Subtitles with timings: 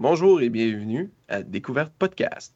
[0.00, 2.54] Bonjour et bienvenue à Découverte Podcast.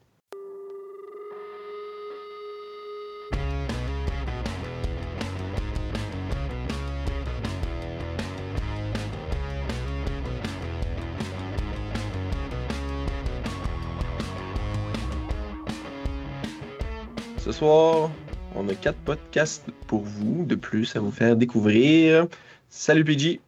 [17.37, 18.11] Ce soir,
[18.55, 22.27] on a quatre podcasts pour vous de plus à vous faire découvrir.
[22.71, 23.43] Salut PG!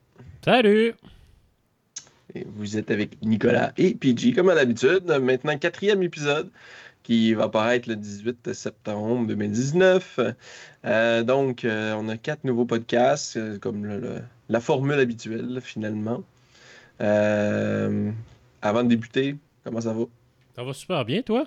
[0.44, 0.92] Salut!
[2.56, 5.04] Vous êtes avec Nicolas et PG, comme à l'habitude.
[5.06, 6.50] Maintenant, quatrième épisode
[7.06, 10.18] qui va apparaître le 18 septembre 2019.
[10.84, 16.24] Euh, donc, euh, on a quatre nouveaux podcasts, euh, comme la formule habituelle, finalement.
[16.98, 20.04] avant de débuter, comment ça va?
[20.56, 21.46] Ça va super bien, toi?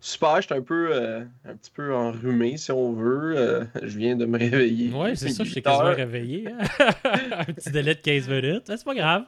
[0.00, 3.66] Super, je suis un peu un petit peu enrhumé si on veut.
[3.82, 4.90] je viens de me réveiller.
[4.92, 6.48] Ouais, c'est ça, je suis quasiment réveillé.
[6.48, 6.58] Hein.
[7.32, 8.64] un petit délai de 15 minutes.
[8.66, 9.24] C'est pas grave.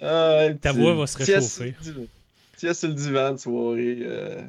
[0.00, 1.74] Ta voix va se réchauffer.
[2.58, 3.98] Tu es sur le divan de soirée.
[4.00, 4.40] Euh,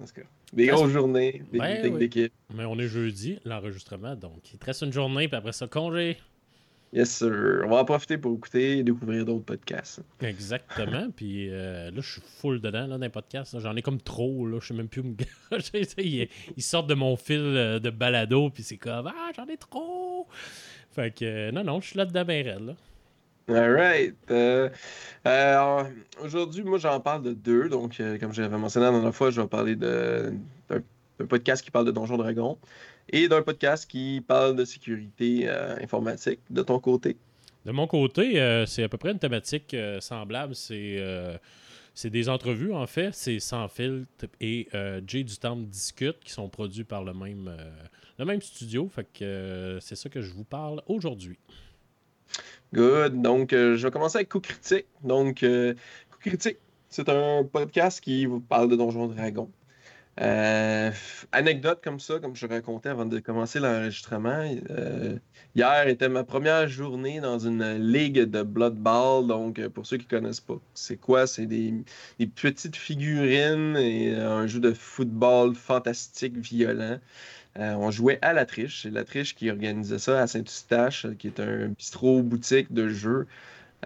[0.00, 2.32] en tout cas, des grosses journées, des ben, d'équipe.
[2.54, 6.16] Mais on est jeudi, l'enregistrement, donc il te reste une journée, puis après ça, congé.
[6.92, 7.62] Yes, sir.
[7.64, 10.02] On va en profiter pour écouter et découvrir d'autres podcasts.
[10.20, 11.08] Exactement.
[11.16, 13.58] Puis euh, là, je suis full dedans là, dans les podcasts.
[13.60, 14.46] J'en ai comme trop.
[14.46, 14.58] Là.
[14.60, 15.14] Je sais même plus où me
[15.98, 18.50] ils, ils sortent de mon fil euh, de balado.
[18.50, 20.26] Puis c'est comme Ah, j'en ai trop.
[20.90, 22.74] Fait que non, non, je suis là-dedans, ben Là.
[23.48, 24.14] Alright.
[24.30, 24.68] Euh,
[25.26, 25.84] euh,
[26.22, 27.68] aujourd'hui, moi, j'en parle de deux.
[27.68, 30.32] Donc, euh, comme j'avais mentionné la dernière fois, je vais parler d'un
[31.28, 32.58] podcast qui parle de Donjons Dragons
[33.12, 36.40] et d'un podcast qui parle de sécurité informatique.
[36.50, 37.16] De ton côté?
[37.66, 40.54] De mon côté, c'est à peu près une thématique semblable.
[40.54, 43.10] C'est des entrevues, en fait.
[43.12, 44.68] C'est Sans filtre et
[45.06, 47.54] Jay du Temple discute qui sont produits par le même,
[48.18, 48.88] le même studio.
[48.88, 51.38] Fait que c'est ça que je vous parle aujourd'hui.
[52.72, 53.20] Good.
[53.20, 54.86] Donc, euh, je vais commencer avec Coup Critique.
[55.02, 55.74] Donc, euh,
[56.10, 56.58] Coup Critique,
[56.88, 59.50] c'est un podcast qui vous parle de Donjons Dragons.
[60.20, 60.90] Euh,
[61.32, 64.44] anecdote comme ça, comme je racontais avant de commencer l'enregistrement.
[65.54, 69.26] hier était ma première journée dans une ligue de Blood Ball.
[69.26, 71.26] Donc, pour ceux qui ne connaissent pas, c'est quoi?
[71.26, 71.84] C'est des,
[72.34, 76.98] petites figurines et un jeu de football fantastique, violent.
[77.58, 78.82] Euh, on jouait à La Triche.
[78.82, 83.26] C'est La Triche qui organisait ça à Saint-Eustache, qui est un bistrot boutique de jeux.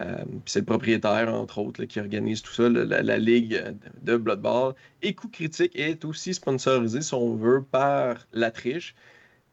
[0.01, 3.63] Euh, c'est le propriétaire, entre autres, qui organise tout ça, la, ligue
[4.03, 4.75] de Blood Ball.
[5.03, 8.95] Et Coup Critique est aussi sponsorisé, si on veut, par La Triche.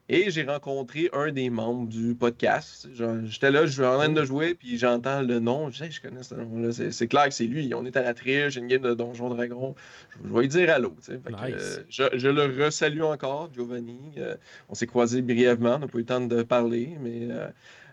[0.08, 2.88] Et j'ai rencontré un des membres du podcast.
[3.24, 5.70] J'étais là, je suis en train de jouer, puis j'entends le nom.
[5.70, 6.72] Je sais, je connais ce nom-là.
[6.90, 7.72] C'est clair que c'est lui.
[7.72, 9.76] On est à la triche, une game de Donjon Dragon.
[10.22, 10.94] Je, vais lui dire allô.
[11.08, 14.00] Euh, je, le resalue encore, Giovanni.
[14.18, 14.34] Euh,
[14.68, 17.28] on s'est croisés brièvement, on n'a pas eu le temps de parler, mais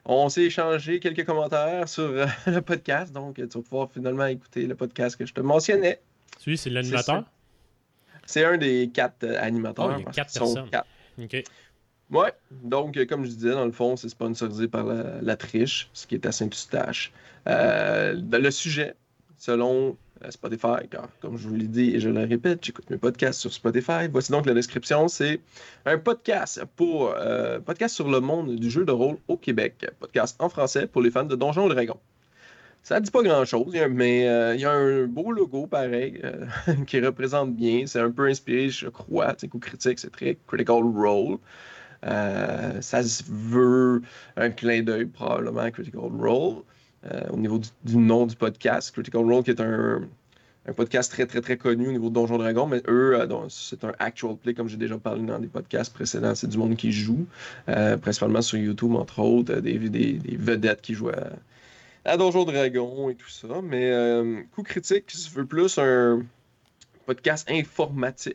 [0.05, 2.11] on s'est échangé quelques commentaires sur
[2.47, 3.13] le podcast.
[3.13, 5.99] Donc, tu vas pouvoir finalement écouter le podcast que je te mentionnais.
[6.37, 7.23] Celui, c'est l'animateur?
[8.25, 9.91] C'est un des quatre animateurs.
[9.91, 10.69] Oh, il y a quatre personnes.
[11.17, 11.43] OK.
[12.11, 16.07] Ouais, donc euh, comme je disais, dans le fond, c'est sponsorisé par la, Triche, ce
[16.07, 17.11] qui est à Saint-Eustache.
[17.47, 18.95] Euh, le sujet,
[19.37, 19.93] selon euh,
[20.29, 23.53] Spotify, car comme je vous l'ai dit et je le répète, j'écoute mes podcasts sur
[23.53, 24.07] Spotify.
[24.11, 25.39] Voici donc la description, c'est
[25.85, 27.13] un podcast pour
[27.65, 31.11] podcast sur le monde du jeu de rôle au Québec, podcast en français pour les
[31.11, 31.99] fans de Donjons et Dragons.
[32.83, 34.21] Ça dit pas grand-chose, mais
[34.55, 36.21] il y a un beau logo pareil
[36.87, 37.85] qui représente bien.
[37.85, 41.37] C'est un peu inspiré, je crois, coup critique, c'est très Critical Role.
[42.05, 44.01] Euh, ça se veut
[44.37, 46.63] un clin d'œil probablement à Critical Role.
[47.05, 50.01] Euh, au niveau du, nom du podcast, Critical Role qui est un,
[50.75, 53.93] podcast très très très connu au niveau de Donjon Dragon, mais eux, euh, c'est un
[53.97, 56.35] actual play comme j'ai déjà parlé dans des podcasts précédents.
[56.35, 57.25] C'est du monde qui joue,
[58.01, 61.29] principalement sur YouTube entre autres, des, vedettes qui jouent à,
[62.05, 63.47] à Donjon Dragon et tout ça.
[63.63, 63.91] Mais
[64.53, 66.23] Coup Critique se veut plus un
[67.07, 68.33] podcast informatif.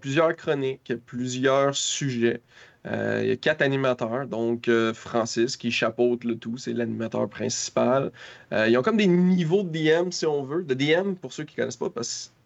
[0.00, 2.40] plusieurs chroniques, plusieurs sujets.
[2.86, 7.28] Euh, il y a quatre animateurs, donc euh, Francis qui chapeaute le tout, c'est l'animateur
[7.28, 8.10] principal.
[8.52, 10.64] Euh, ils ont comme des niveaux de DM, si on veut.
[10.64, 12.40] De DM, pour ceux qui ne connaissent pas, parce que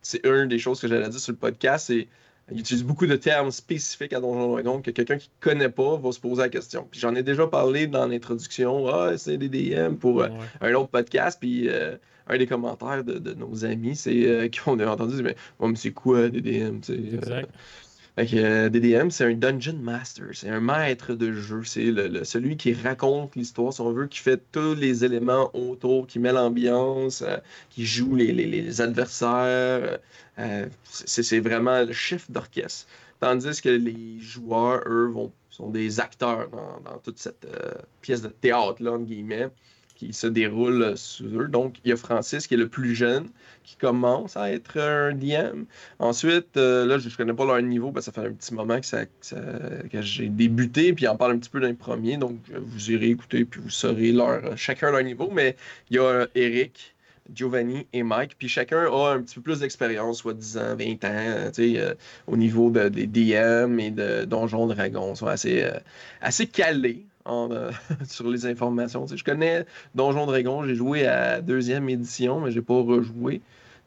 [0.00, 2.08] c'est une des choses que j'allais dire sur le podcast, c'est
[2.50, 5.96] ils utilisent beaucoup de termes spécifiques à Donjon Dragon que quelqu'un qui ne connaît pas
[5.96, 6.88] va se poser la question.
[6.90, 8.88] Puis j'en ai déjà parlé dans l'introduction.
[8.88, 11.38] Ah, c'est des DM pour un autre podcast.
[11.40, 16.28] Puis un des commentaires de, nos amis, c'est qu'on a entendu, mais, mais c'est quoi
[16.28, 16.80] des DM?
[16.88, 17.48] Exact.
[18.16, 21.94] Fait DDM, c'est un Dungeon Master, c'est un maître de jeu, c'est
[22.24, 26.32] celui qui raconte l'histoire, si on veut, qui fait tous les éléments autour, qui met
[26.32, 27.38] l'ambiance, euh,
[27.70, 29.98] qui joue les, adversaires.
[30.38, 32.86] Euh, c'est vraiment le chef d'orchestre.
[33.18, 37.72] Tandis que les joueurs, eux, vont, sont des acteurs dans, toute cette euh,
[38.02, 39.48] pièce de théâtre, là, entre guillemets
[40.06, 41.48] qui se déroule sous eux.
[41.48, 43.28] Donc, il y a Francis qui est le plus jeune,
[43.62, 45.64] qui commence à être un DM.
[45.98, 48.54] Ensuite, euh, là, je ne connais pas leur niveau, parce que ça fait un petit
[48.54, 52.16] moment que, j'ai débuté, puis en parle un petit peu dans les premiers.
[52.16, 55.30] Donc, vous irez écouter, puis vous saurez leur, chacun leur niveau.
[55.32, 55.56] Mais
[55.90, 56.94] il y a Eric,
[57.32, 61.04] Giovanni et Mike, puis chacun a un petit peu plus d'expérience, soit 10 ans, 20
[61.04, 61.94] ans, euh,
[62.26, 65.12] au niveau des DM et de Donjons Dragons.
[65.12, 65.78] Ils sont assez, euh,
[66.20, 67.70] assez calés euh,
[68.08, 69.06] sur les informations.
[69.06, 69.64] je connais
[69.94, 73.40] Donjon Dragon, j'ai joué à deuxième édition, mais j'ai pas rejoué.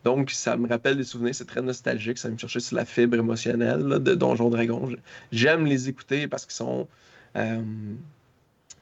[0.03, 3.17] Donc, ça me rappelle des souvenirs, c'est très nostalgique, ça me cherchait sur la fibre
[3.17, 4.89] émotionnelle de Donjon Dragon.
[5.31, 6.87] J'aime les écouter parce qu'ils sont,
[7.35, 7.61] euh,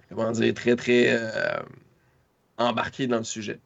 [0.10, 1.62] comment dire, très, très euh,
[2.58, 3.60] embarqués dans le sujet.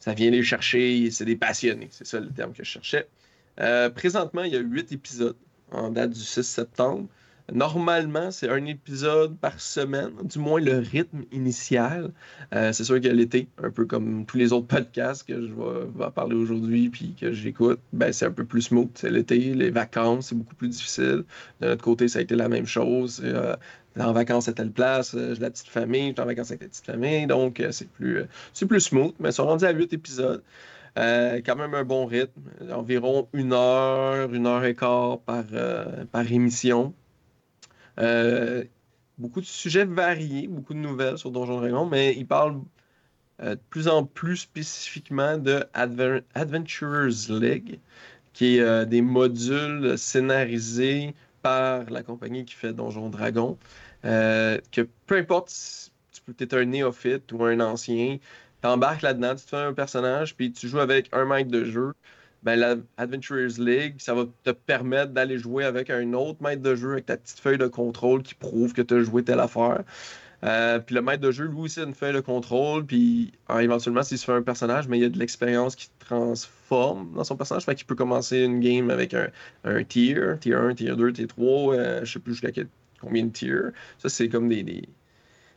[0.00, 3.08] ça vient les chercher, c'est des passionnés, c'est ça le terme que je cherchais.
[3.94, 5.36] présentement, il y a huit épisodes
[5.70, 7.08] en date du 6 septembre.
[7.52, 12.12] Normalement, c'est un épisode par semaine, du moins le rythme initial.
[12.54, 16.10] Euh, c'est sûr que l'été, un peu comme tous les autres podcasts que je vais,
[16.14, 18.90] parler aujourd'hui puis que j'écoute, ben, c'est un peu plus smooth.
[18.94, 21.24] C'est l'été, les vacances, c'est beaucoup plus difficile.
[21.60, 23.20] De notre côté, ça a été la même chose.
[23.24, 23.56] Euh,
[23.98, 26.86] en vacances à telle place, euh, j'ai la petite famille, en vacances avec la petite
[26.86, 29.14] famille, donc c'est plus, c'est plus smooth.
[29.18, 30.42] Mais ils sont rendus à huit épisodes.
[30.96, 32.40] quand même un bon rythme,
[32.72, 35.44] environ une heure, une heure et quart par,
[36.12, 36.94] par émission.
[37.98, 38.64] Euh,
[39.18, 42.60] beaucoup de sujets variés, beaucoup de nouvelles sur Donjon Dragon, mais il parle
[43.42, 47.80] euh, de plus en plus spécifiquement de Adventurers League,
[48.32, 53.58] qui est euh, des modules scénarisés par la compagnie qui fait Donjon Dragon.
[54.02, 55.90] que peu importe si
[56.36, 58.18] tu être un néophyte ou un ancien,
[58.62, 61.94] tu embarques là-dedans, tu fais un personnage, puis tu joues avec un maître de jeu
[62.42, 66.74] ben, la Adventurers League, ça va te permettre d'aller jouer avec un autre maître de
[66.74, 69.84] jeu avec ta petite feuille de contrôle qui prouve que tu as joué telle affaire.
[70.42, 72.86] Euh, puis le maître de jeu, lui aussi, a une feuille de contrôle.
[72.86, 75.90] Puis ah, éventuellement, s'il se fait un personnage, mais il y a de l'expérience qui
[75.98, 77.64] transforme dans son personnage.
[77.64, 79.28] Fait qu'il peut commencer une game avec un,
[79.64, 82.62] un tier, tier 1, tier 2, tier 3, euh, je sais plus jusqu'à
[83.00, 83.72] combien de tiers.
[83.98, 84.88] Ça, c'est comme des,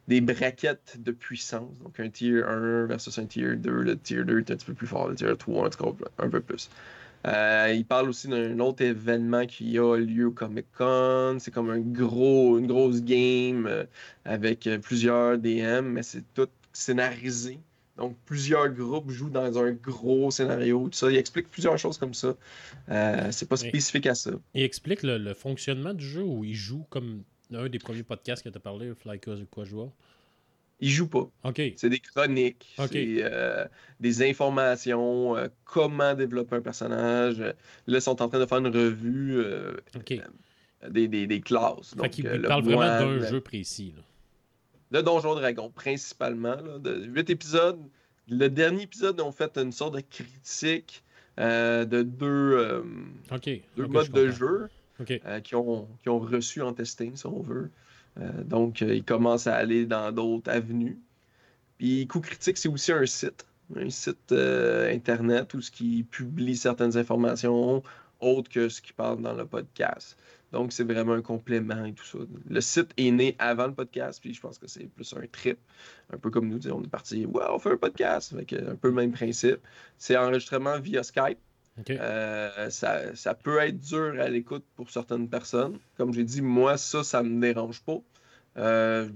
[0.08, 1.72] des braquettes de puissance.
[1.84, 3.72] Donc un tier 1 versus un tier 2.
[3.72, 6.06] Le tier 2 est un petit peu plus fort, le tier 3 en tout cas
[6.20, 6.70] un peu plus.
[7.26, 11.38] Euh, il parle aussi d'un autre événement qui a lieu au Comic Con.
[11.40, 13.86] C'est comme un gros, une grosse game euh,
[14.26, 17.60] avec euh, plusieurs DM, mais c'est tout scénarisé.
[17.96, 20.90] Donc, plusieurs groupes jouent dans un gros scénario.
[20.90, 21.12] Tout ça.
[21.12, 22.36] Il explique plusieurs choses comme ça.
[23.32, 24.32] c'est pas spécifique à ça.
[24.56, 27.24] Il explique le, le, fonctionnement du jeu où il joue comme
[27.56, 29.90] un des premiers podcasts que tu as parlé, Fly quoi joueur?
[30.80, 31.30] Il joue pas.
[31.78, 33.66] C'est des chroniques, c'est euh,
[34.00, 37.40] des informations, euh, comment développer un personnage.
[37.40, 37.54] Là,
[37.88, 39.78] ils sont en train de faire une revue euh,
[40.90, 41.96] des, des, des, classes.
[41.98, 43.96] Fait il parle vraiment d'un jeu précis.
[44.92, 46.58] Le Donjon Dragon, principalement.
[46.80, 47.80] de huit épisodes.
[48.28, 51.04] Le dernier épisode, on fait une sorte de critique
[51.38, 52.84] de deux,
[53.78, 54.68] deux modes de jeu.
[55.02, 57.72] Euh, qui, ont, qui, ont, reçu en testing, si on veut.
[58.20, 61.00] Euh, donc, euh, ils commencent à aller dans d'autres avenues.
[61.78, 63.46] Puis, Coup Critique, c'est aussi un site,
[63.76, 67.82] un site Internet où ce qui publie certaines informations
[68.20, 70.18] autres que ce qui parle dans le podcast.
[70.52, 72.20] Donc, c'est vraiment un complément et tout ça.
[72.48, 75.58] Le site est né avant le podcast, puis je pense que c'est plus un trip.
[76.14, 78.32] Un peu comme nous, on est parti, ouais, on fait un podcast.
[78.34, 79.58] Avec un peu le même principe.
[79.98, 81.40] C'est enregistrement via Skype.
[81.90, 85.80] Euh, ça, peut être dur à l'écoute pour certaines personnes.
[85.98, 88.00] Comme j'ai dit, moi, ça, ça me dérange pas.
[88.58, 89.10] Euh,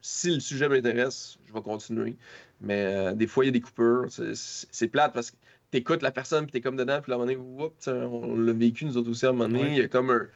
[0.00, 2.16] si le sujet m'intéresse, je vais continuer.
[2.60, 4.06] Mais euh, des fois, il y a des coupures.
[4.10, 5.36] C'est plate parce que
[5.72, 8.36] tu écoutes la personne, puis tu es comme dedans, puis à un moment donné, on
[8.36, 9.70] l'a vécu nous autres aussi à un moment donné.
[9.70, 10.26] Il y a comme un,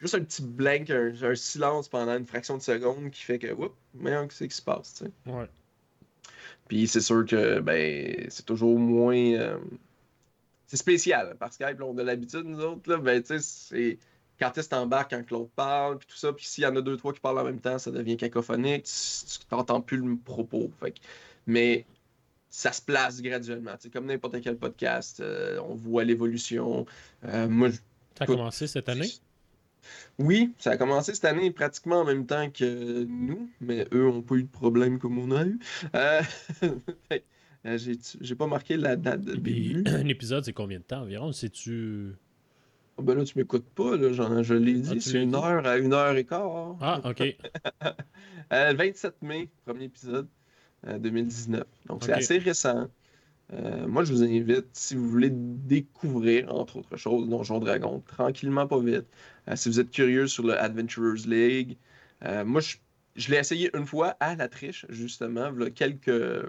[0.00, 3.74] juste un petit blank, un, silence pendant une fraction de seconde qui fait que, oups,
[3.94, 5.48] mais qu'est-ce qui se passe, Ouais.
[6.66, 9.58] Puis c'est sûr que ben c'est toujours moins
[10.74, 11.36] c'est spécial.
[11.38, 13.98] Par Skype, on a l'habitude, nous autres, là, ben, tu sais, c'est
[14.40, 16.96] quand est-ce t'embarques quand l'autre parle, puis tout ça, puis s'il y en a deux,
[16.96, 20.72] trois qui parlent en même temps, ça devient cacophonique, tu t'entends plus le propos.
[20.80, 20.94] Fait
[21.46, 21.86] mais
[22.50, 23.72] ça se place graduellement.
[23.78, 26.86] C'est comme n'importe quel podcast, euh, on voit l'évolution.
[27.24, 29.12] Euh, moi, ça a commencé cette année?
[30.18, 34.22] Oui, ça a commencé cette année pratiquement en même temps que nous, mais eux n'ont
[34.22, 35.60] pas eu de problème comme on a eu.
[35.94, 36.22] Euh,
[37.66, 37.78] Euh,
[38.20, 39.84] j'ai pas marqué la date de début.
[39.86, 41.32] Un épisode, c'est combien de temps environ?
[41.32, 42.12] C'est-tu.
[42.96, 45.78] Oh ben là, tu m'écoutes pas, là, je l'ai dit, ah, c'est une heure à
[45.78, 46.76] une heure et quart.
[46.80, 47.36] Ah, ok.
[48.50, 50.28] 27 euh, mai, premier épisode,
[50.86, 51.60] 2019.
[51.60, 52.88] Euh, Donc c'est assez récent.
[53.50, 58.78] moi, je vous invite, si vous voulez découvrir, entre autres choses, Donjon Dragon, tranquillement, pas
[58.78, 59.06] vite.
[59.56, 61.76] si vous êtes curieux sur le Adventurers League,
[62.44, 62.76] moi, je
[63.16, 66.46] je l'ai essayé une fois à la triche, justement, il y a quelques.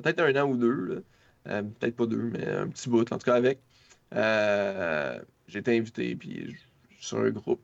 [0.00, 1.04] Peut-être un an ou deux,
[1.48, 3.60] euh, peut-être pas deux, mais un petit bout, en tout cas avec.
[4.14, 6.56] Euh, j'ai été invité, puis
[7.00, 7.60] sur un groupe.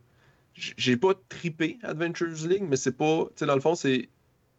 [0.55, 3.25] J'ai pas tripé Adventures League, mais c'est pas.
[3.26, 4.09] Tu sais, dans le fond, c'est.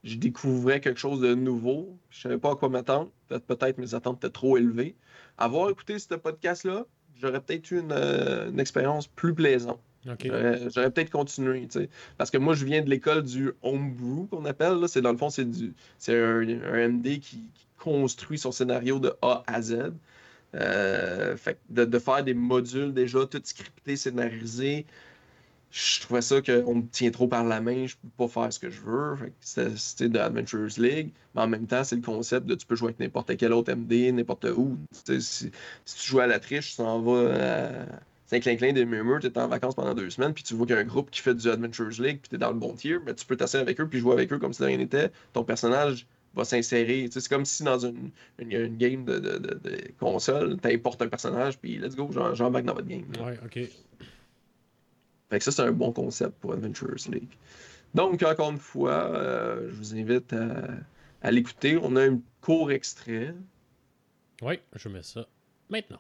[0.04, 1.98] Je découvrais quelque chose de nouveau.
[2.12, 3.12] Je savais pas à quoi m'attendre.
[3.28, 4.96] Peut-être mes attentes étaient trop élevées.
[5.38, 6.86] Avoir écouté ce podcast-là,
[7.20, 9.82] j'aurais peut-être eu une, euh, une expérience plus plaisante.
[10.08, 11.68] J'aurais peut-être continué,
[12.18, 14.88] Parce que moi, je viens de l'école du homebrew, qu'on appelle.
[14.88, 17.44] C'est dans le fond, c'est du c'est un, MD qui,
[17.78, 19.94] construit son scénario de A à Z.
[20.56, 24.86] Euh, fait de, faire des modules déjà tout scriptés, scénarisés,
[25.72, 28.60] je trouvais ça qu'on me tient trop par la main, je peux pas faire ce
[28.60, 29.18] que je veux.
[29.42, 32.90] C'était de Adventures League, mais en même temps, c'est le concept de tu peux jouer
[32.90, 34.78] avec n'importe quel autre MD, n'importe où.
[34.92, 35.52] Si,
[35.86, 37.86] tu joues à la triche, tu s'en vas à
[38.28, 40.78] Saint-Clinclin des Murmures, tu es en vacances pendant deux semaines, puis tu vois qu'il y
[40.78, 42.98] a un groupe qui fait du Adventures League, puis tu es dans le bon tier,
[43.06, 45.12] mais tu peux t'asseoir avec eux, puis jouer avec eux comme si de rien n'était.
[45.32, 46.06] Ton personnage
[46.36, 47.08] va s'insérer.
[47.10, 51.58] C'est comme si dans une, une, game de, de, de, console, tu importes un personnage,
[51.58, 53.06] puis let's go, j'embarque dans votre game.
[53.24, 53.70] Ouais, ok.
[55.30, 57.32] Fait que ça, c'est un bon concept pour Adventures League.
[57.94, 60.68] Donc, encore une fois, euh, je vous invite à,
[61.22, 61.78] à l'écouter.
[61.82, 63.34] On a un court extrait.
[64.42, 65.28] Oui, je mets ça
[65.70, 66.00] maintenant.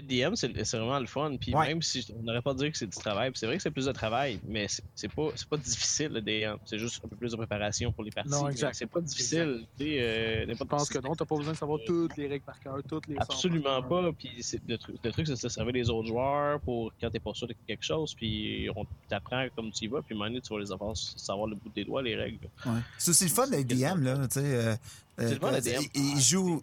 [0.00, 1.36] DM, c'est vraiment le fun.
[1.38, 3.70] Puis même si on n'aurait pas dit que c'est du travail, c'est vrai que c'est
[3.70, 6.56] plus de travail, mais c'est pas, pas difficile le DM.
[6.64, 8.30] C'est juste un peu plus de préparation pour les parties.
[8.30, 8.74] Non, exact.
[8.74, 9.66] C'est pas difficile.
[9.82, 12.78] Euh, Je pense que non, t'as pas besoin de savoir toutes les règles par cœur,
[12.88, 14.10] toutes les Absolument pas.
[14.12, 14.30] Puis
[14.66, 17.34] le truc, le truc c'est de se servir les autres joueurs pour quand t'es pas
[17.34, 18.14] sûr de quelque chose.
[18.14, 20.00] Puis on t'apprend comme tu y vas.
[20.00, 22.48] Puis maintenant, tu vas les avoir, savoir le bout des doigts, les règles.
[22.64, 22.80] Ouais.
[22.96, 24.26] C'est aussi le fun, les DM, là.
[24.26, 24.54] Tu sais.
[24.54, 24.74] Euh,
[25.22, 26.60] euh, il, joue,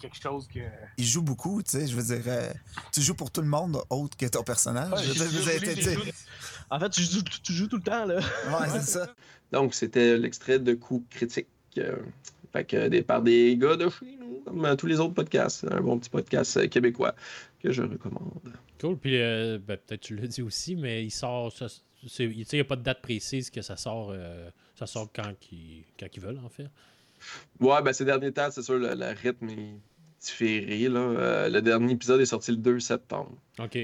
[0.98, 1.88] il joue beaucoup, tu sais.
[1.88, 2.52] Je veux dire, euh,
[2.92, 4.92] tu joues pour tout le monde autre que ton personnage.
[6.70, 7.04] en fait, tu
[7.54, 8.18] joues, tout le temps, là.
[8.18, 9.14] Ouais, c'est ça.
[9.52, 11.48] Donc, c'était l'extrait de coup critique.
[11.78, 11.96] Euh,
[12.52, 15.66] fait que des, par des gars de chez nous, comme tous les autres podcasts.
[15.70, 17.16] Un bon petit podcast québécois
[17.62, 18.40] que je recommande.
[18.80, 18.98] Cool.
[18.98, 21.54] Puis, ben, peut-être tu l'as dit aussi, mais il sort.
[22.18, 24.14] Il n'y a pas de date précise que ça sort.
[24.76, 25.34] ça sort quand
[26.00, 26.68] quand ils veulent, en fait.
[27.60, 29.76] Ouais, ben ces derniers temps, c'est sûr, le, rythme est
[30.20, 30.88] différé.
[30.90, 31.00] Là.
[31.00, 33.36] Euh, le dernier épisode est sorti le 2 septembre.
[33.60, 33.78] OK.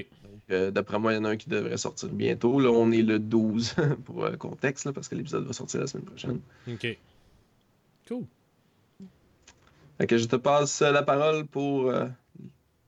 [0.50, 2.60] Euh, d'après moi, il y en a un qui devrait sortir bientôt.
[2.60, 3.74] Là, on est le 12
[4.04, 6.40] pour le contexte, parce que l'épisode va sortir la semaine prochaine.
[6.68, 6.98] OK.
[8.06, 8.24] Cool.
[9.98, 12.06] Fait que je te passe la parole pour euh,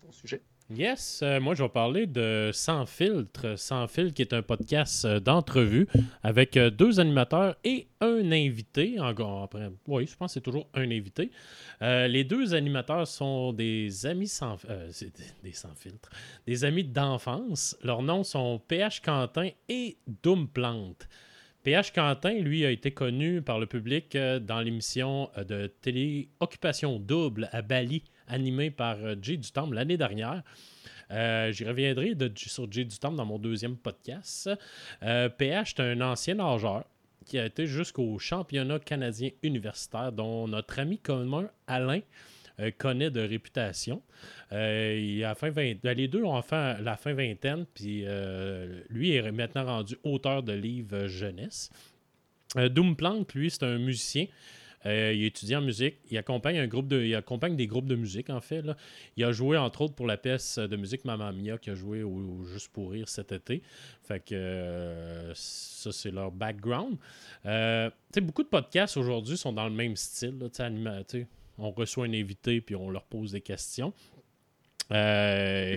[0.02, 0.42] ton sujet.
[0.70, 3.56] Yes, euh, moi je vais parler de Sans filtre.
[3.56, 5.88] Sans filtre qui est un podcast euh, d'entrevue
[6.22, 8.98] avec euh, deux animateurs et un invité.
[8.98, 11.30] après, oui, je pense que c'est toujours un invité.
[11.80, 14.56] les deux animateurs sont des amis sans,
[15.42, 16.10] des, sans filtre,
[16.46, 17.74] des amis d'enfance.
[17.82, 21.08] Leurs noms sont PH Quentin et Doom Plante.
[21.62, 27.48] PH Quentin, lui, a été connu par le public dans l'émission de télé Occupation Double
[27.52, 30.42] à Bali animé par euh, Jay Dutombe l'année dernière.
[31.10, 34.50] Euh, j'y reviendrai sur Jay Dutombe dans mon deuxième podcast.
[35.02, 36.84] Euh, PH est un ancien nageur
[37.24, 42.00] qui a été jusqu'au championnat canadien universitaire, dont notre ami commun Alain
[42.78, 44.02] connaît de réputation.
[44.50, 45.82] fin 20...
[45.82, 48.04] Ben, les deux ont enfin la fin vingtaine, puis
[48.88, 51.70] lui est maintenant rendu auteur de livres jeunesse.
[52.56, 54.26] Doom Plank, lui, c'est un musicien
[54.86, 55.96] euh, il étudie en musique.
[56.10, 58.62] Il accompagne, un groupe de, il accompagne des groupes de musique, en fait.
[59.16, 62.02] Il a joué, entre autres, pour la pièce de musique Mamma Mia, qui a joué
[62.02, 63.62] au, Juste pour rire cet été.
[64.02, 66.96] Fait que euh, ça, c'est leur background.
[67.46, 67.90] Euh,
[68.22, 70.38] beaucoup de podcasts aujourd'hui sont dans le même style.
[71.58, 73.92] On reçoit un invité puis on leur pose des questions.
[74.92, 75.76] Euh,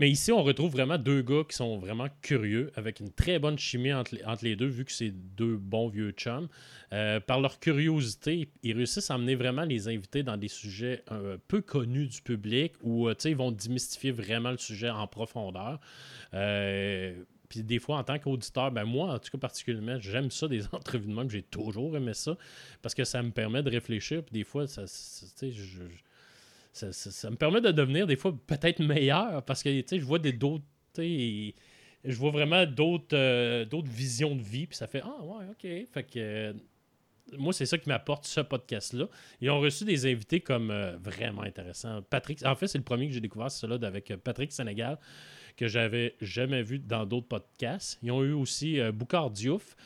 [0.00, 3.58] mais ici, on retrouve vraiment deux gars qui sont vraiment curieux, avec une très bonne
[3.58, 6.48] chimie entre les, deux, vu que c'est deux bons vieux chums.
[6.94, 11.36] Euh, par leur curiosité, ils réussissent à amener vraiment les invités dans des sujets euh,
[11.48, 15.78] peu connus du public, où euh, ils vont démystifier vraiment le sujet en profondeur.
[17.50, 20.64] puis des fois, en tant qu'auditeur, ben moi, en tout cas particulièrement, j'aime ça des
[20.72, 21.28] entrevues de même.
[21.28, 22.38] J'ai toujours aimé ça
[22.80, 24.22] parce que ça me permet de réfléchir.
[24.22, 24.86] Puis des fois, ça,
[25.42, 25.82] je
[26.72, 30.64] ça, me permet de devenir des fois peut-être meilleur parce que je vois des d'autres.
[30.96, 35.86] Je vois vraiment d'autres euh, d'autres visions de vie, puis ça fait Ah, ouais, ok.
[35.92, 36.18] Fait que.
[36.18, 36.52] Euh,
[37.38, 39.06] moi, c'est ça qui m'apporte ce podcast-là.
[39.40, 42.02] Ils ont reçu des invités comme euh, vraiment intéressants.
[42.02, 44.98] Patrick, en fait, c'est le premier que j'ai découvert, c'est celui avec Patrick Sénégal,
[45.56, 48.00] que j'avais jamais vu dans d'autres podcasts.
[48.02, 49.76] Ils ont eu aussi Boucard Diouf,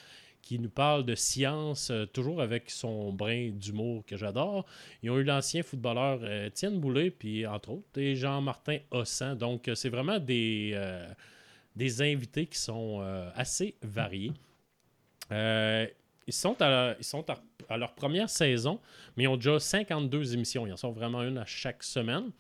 [0.45, 4.67] qui nous parle de science, euh, toujours avec son brin d'humour que j'adore.
[5.03, 9.37] Ils ont eu l'ancien footballeur euh, Étienne Boulay, puis entre autres, et Jean-Martin Hossan.
[9.37, 10.79] Donc, euh, c'est vraiment des,
[11.75, 13.01] des invités qui sont
[13.35, 14.33] assez variés.
[15.31, 15.89] ils
[16.33, 17.25] sont, à, ils sont
[17.69, 18.79] à, leur première saison,
[19.17, 20.67] mais ils ont déjà 52 émissions.
[20.67, 22.31] Ils en sont vraiment une à chaque semaine.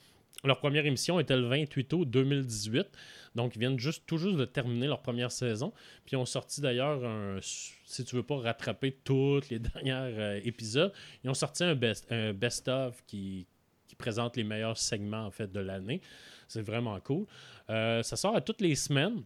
[0.44, 2.86] Leur première émission était le 28 août 2018.
[3.34, 5.72] Donc, ils viennent juste, tout juste de terminer leur première saison.
[6.04, 7.00] Puis, ils ont sorti d'ailleurs,
[7.42, 12.36] si tu veux pas rattraper tous les derniers euh, épisodes, ils ont sorti un best-of
[12.36, 12.70] best
[13.06, 13.46] qui,
[13.86, 16.00] qui présente les meilleurs segments en fait de l'année.
[16.48, 17.26] C'est vraiment cool.
[17.70, 19.22] Euh, ça sort à toutes les semaines.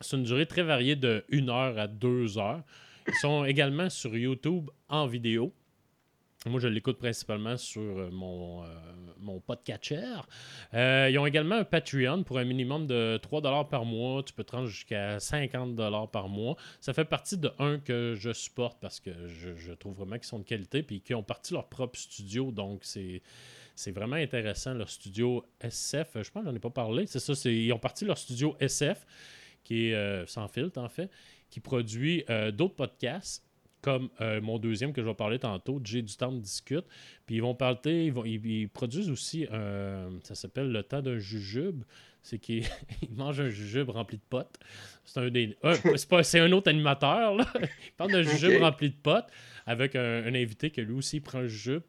[0.00, 2.62] C'est une durée très variée de 1 heure à 2 heures.
[3.06, 5.52] Ils sont également sur YouTube en vidéo.
[6.46, 8.66] Moi, je l'écoute principalement sur euh, mon, euh,
[9.18, 10.22] mon podcatcher.
[10.72, 14.22] Euh, ils ont également un Patreon pour un minimum de 3 par mois.
[14.22, 15.76] Tu peux te rendre jusqu'à 50
[16.10, 16.56] par mois.
[16.80, 20.38] Ça fait partie de un que je supporte parce que je, trouve vraiment qu'ils sont
[20.38, 22.50] de qualité et qu'ils ont parti leur propre studio.
[22.50, 23.22] Donc, c'est.
[23.76, 26.08] C'est vraiment intéressant, leur studio SF.
[26.22, 27.06] Je pense que j'en ai pas parlé.
[27.06, 29.06] C'est ça, ils ont parti leur studio SF,
[29.64, 31.10] qui est sans filtre en fait,
[31.48, 33.42] qui produit d'autres podcasts
[33.82, 36.84] comme euh, mon deuxième que je vais parler tantôt, J'ai du temps de discute.
[37.26, 39.46] Puis ils vont parler, ils, vont, ils, produisent aussi,
[40.22, 41.82] ça s'appelle le temps d'un jujube.
[42.22, 42.64] C'est qu'ils
[43.16, 44.58] mangent un jujube rempli de potes.
[45.04, 45.56] C'est un des.
[46.22, 47.46] c'est un autre animateur, là.
[47.54, 49.28] Il parle d'un jujube rempli de potes
[49.66, 51.82] avec un, invité qui lui aussi prend un jujube.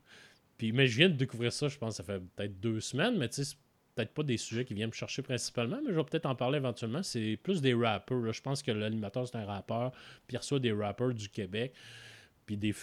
[0.57, 3.27] Puis, mais je viens de découvrir ça, je pense, ça fait peut-être deux semaines, mais
[3.29, 3.55] tu sais,
[3.95, 6.57] peut-être pas des sujets qui viennent me chercher principalement, mais je vais peut-être en parler
[6.57, 7.03] éventuellement.
[7.03, 8.31] C'est plus des rappers.
[8.31, 9.91] Je pense que l'animateur, c'est un rappeur,
[10.27, 11.73] puis il reçoit des rappers du Québec,
[12.45, 12.73] puis des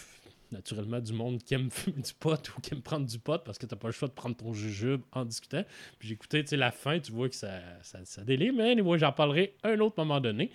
[0.51, 3.57] naturellement du monde qui aime fumer du pot ou qui aime prendre du pot parce
[3.57, 5.63] que t'as pas le choix de prendre ton jujube en discutant.
[5.97, 9.55] Puis j'ai écouté la fin, tu vois que ça, ça, délire, mais moi j'en parlerai
[9.63, 10.51] un autre moment donné.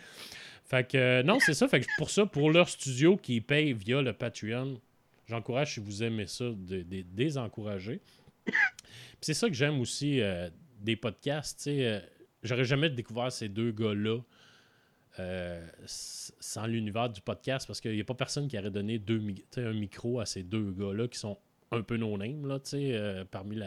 [0.64, 1.68] Fait que euh, non, c'est ça.
[1.68, 4.80] Fait que pour ça, pour leur studio qui paye via le Patreon,
[5.26, 8.00] j'encourage si vous aimez ça, de, de désencourager
[9.20, 10.48] c'est ça que j'aime aussi euh,
[10.80, 11.66] des podcasts.
[11.66, 12.00] Euh,
[12.42, 14.18] j'aurais jamais découvert ces deux gars-là
[15.18, 19.22] euh, sans l'univers du podcast parce qu'il n'y a pas personne qui aurait donné deux,
[19.56, 21.38] un micro à ces deux gars-là qui sont
[21.70, 22.58] un peu no-name là,
[23.30, 23.58] parmi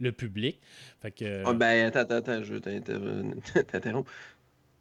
[0.00, 0.60] le public.
[1.00, 2.56] Fait que, ah, ben, attends, attends, je
[3.62, 4.10] t'interromps.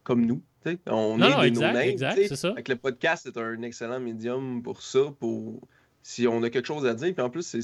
[0.03, 0.43] Comme nous,
[0.87, 1.77] on non, est des no-name.
[1.77, 2.53] Exact, c'est ça.
[2.55, 5.67] le podcast est un excellent médium pour ça, pour
[6.03, 7.13] si on a quelque chose à dire.
[7.13, 7.59] Puis en plus,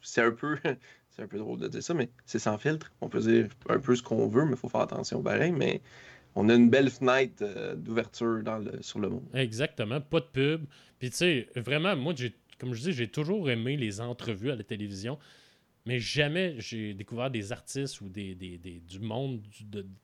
[0.00, 0.56] c'est un peu
[1.14, 2.90] c'est un peu drôle de dire ça, mais c'est sans filtre.
[3.00, 5.52] On peut dire un peu ce qu'on veut, mais il faut faire attention pareil.
[5.52, 5.82] Mais
[6.34, 8.42] on a une belle fenêtre euh, d'ouverture
[8.80, 9.24] sur le monde.
[9.34, 10.64] Exactement, pas de pub.
[10.98, 12.14] Puis tu sais, vraiment, moi,
[12.58, 15.18] comme je dis, j'ai toujours aimé les entrevues à la télévision.
[15.84, 19.42] Mais jamais j'ai découvert des artistes ou des, du monde,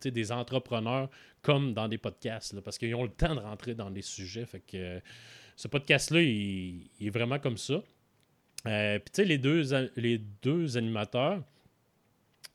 [0.03, 1.09] des entrepreneurs
[1.41, 4.45] comme dans des podcasts, parce qu'ils ont le temps de rentrer dans des sujets.
[4.45, 5.01] Fait que
[5.55, 7.83] ce podcast-là, il, est vraiment comme ça.
[8.67, 11.43] Euh, puis les deux, animateurs,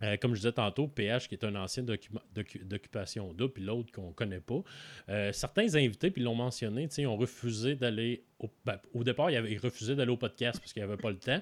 [0.01, 4.09] euh, comme je disais tantôt, PH qui est un ancien d'occupation double, puis l'autre qu'on
[4.09, 4.61] ne connaît pas.
[5.09, 9.55] Euh, certains invités, puis l'ont mentionné, ont refusé d'aller au, ben, au départ, ils, avaient,
[9.95, 11.41] d'aller au podcast parce qu'ils n'avaient pas le temps.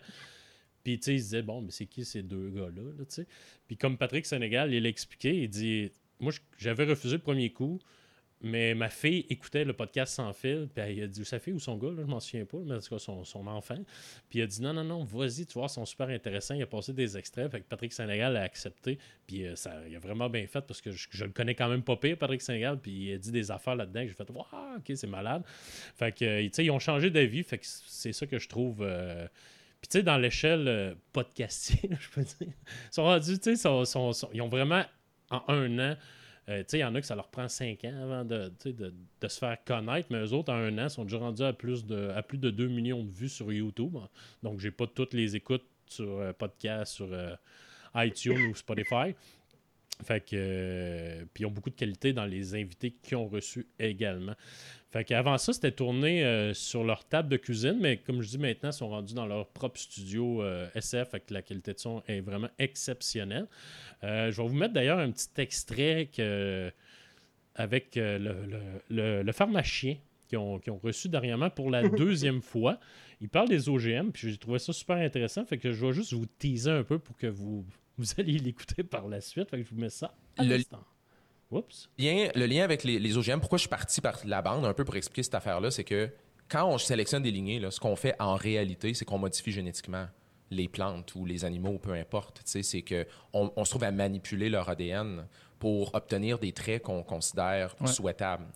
[0.84, 2.92] Puis ils disaient, bon, mais c'est qui ces deux gars-là?
[2.98, 3.24] Là,
[3.68, 7.80] puis comme Patrick Sénégal, il l'a expliqué, il dit, moi j'avais refusé le premier coup.
[8.44, 11.60] Mais ma fille écoutait le podcast sans fil, puis elle a dit sa fille ou
[11.60, 13.78] son gars, là, je m'en souviens pas, mais en tout cas son, enfant.
[14.30, 16.56] Puis il a dit non, non, non, vas-y, tu vois, ils sont super intéressants.
[16.56, 19.96] Il a passé des extraits, fait que Patrick Sénégal a accepté, puis euh, ça, il
[19.96, 22.80] a vraiment bien fait parce que je, le connais quand même pas pire, Patrick Sénégal,
[22.80, 25.44] puis il a dit des affaires là-dedans j'ai fait, waouh, ok, c'est malade.
[25.96, 28.80] Fait que, euh, tu ils ont changé d'avis, fait que c'est ça que je trouve.
[28.82, 29.28] Euh,
[29.82, 33.70] puis, tu sais, dans l'échelle podcasting, je peux dire, ils sont rendus, tu sais,
[34.34, 34.84] ils ont vraiment,
[35.30, 35.98] en un an,
[36.52, 39.40] euh, il y en a que ça leur prend 5 ans avant de, de, se
[39.40, 42.22] faire connaître, mais eux autres, en un an, sont déjà rendus à plus de, à
[42.22, 43.98] plus de 2 millions de vues sur YouTube.
[44.44, 47.36] Donc, j'ai pas toutes les écoutes sur euh, podcast, sur euh,
[47.96, 49.16] iTunes ou Spotify.
[50.04, 54.36] Fait que, puis ils ont beaucoup de qualité dans les invités qu'ils ont reçus également.
[54.92, 58.38] Fait qu'avant ça, c'était tourné euh, sur leur table de cuisine, mais comme je dis
[58.38, 62.04] maintenant, ils sont rendus dans leur propre studio euh, SF, avec la qualité de son
[62.08, 63.48] est vraiment exceptionnelle.
[64.04, 66.10] Euh, je vais vous mettre d'ailleurs un petit extrait
[67.56, 69.96] avec le, pharmacien
[70.28, 72.78] qu'ils ont, reçu dernièrement pour la deuxième fois.
[73.22, 75.46] Il parle des OGM, puis j'ai trouvé ça super intéressant.
[75.46, 77.64] Fait que je vais juste vous teaser un peu pour que vous,
[78.02, 79.50] vous alliez l'écouter par la suite.
[79.50, 80.84] Fait que je vous mets ça à l'instant
[81.52, 84.96] le lien avec les, OGM, pourquoi je suis parti par la bande un peu pour
[84.96, 86.10] expliquer cette affaire-là, c'est que
[86.50, 90.08] quand on sélectionne des lignées, ce qu'on fait en réalité, c'est qu'on modifie génétiquement
[90.50, 92.42] les plantes ou les animaux, peu importe.
[92.46, 95.26] C'est qu'on on se trouve à manipuler leur ADN
[95.60, 98.48] pour obtenir des traits qu'on considère souhaitables.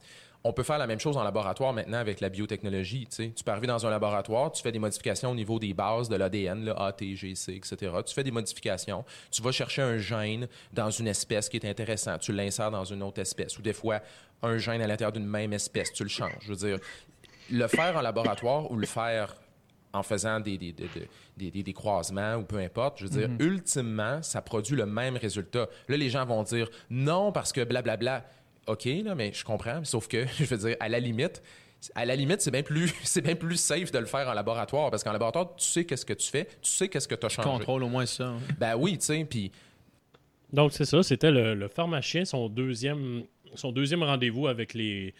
[0.48, 3.08] On peut faire la même chose en laboratoire maintenant avec la biotechnologie.
[3.08, 6.16] Tu peux arriver dans un laboratoire, tu fais des modifications au niveau des bases de
[6.16, 7.92] l'ADN, le A, T, G, C, etc.
[8.06, 9.04] Tu fais des modifications.
[9.32, 12.20] Tu vas chercher un gène dans une espèce qui est intéressant.
[12.20, 13.58] Tu l'insères dans une autre espèce.
[13.58, 14.02] Ou des fois,
[14.44, 16.38] un gène à l'intérieur d'une même espèce, tu le changes.
[16.42, 16.78] Je veux dire,
[17.50, 19.36] le faire en laboratoire ou le faire
[19.94, 20.76] en faisant des, des,
[21.38, 23.38] des, des, croisements ou peu importe, je veux dire, mhm.
[23.40, 25.68] ultimement, ça produit le même résultat.
[25.88, 28.24] Là, les gens vont dire non parce que blablabla.
[28.68, 29.84] OK, là, mais je comprends.
[29.84, 31.42] Sauf que, je veux dire, à la limite,
[31.94, 34.90] à la limite, c'est bien plus c'est bien plus safe de le faire en laboratoire
[34.90, 37.30] parce qu'en laboratoire, tu sais qu'est-ce que tu fais, tu sais qu'est-ce que tu as
[37.30, 37.50] changé.
[37.50, 38.28] Contrôle au moins ça.
[38.28, 38.40] Hein.
[38.58, 39.52] Ben oui, tu sais, puis
[40.52, 43.24] donc c'est ça, c'était le, pharmacien son deuxième
[43.56, 45.14] son deuxième rendez-vous avec les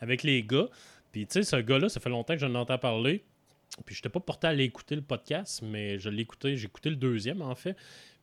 [0.00, 0.68] avec les gars.
[1.10, 3.24] Puis tu sais ce gars-là, ça fait longtemps que j'en entends parler.
[3.86, 6.66] Puis je n'étais pas porté à aller écouter le podcast, mais je l'ai écouté, j'ai
[6.66, 7.76] écouté le deuxième en fait.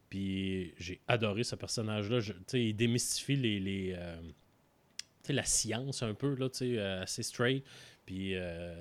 [0.09, 2.19] Puis j'ai adoré ce personnage-là.
[2.53, 4.19] Il démystifie les, les euh,
[5.33, 7.63] la science un peu, là, euh, assez straight.
[8.05, 8.73] Puis euh,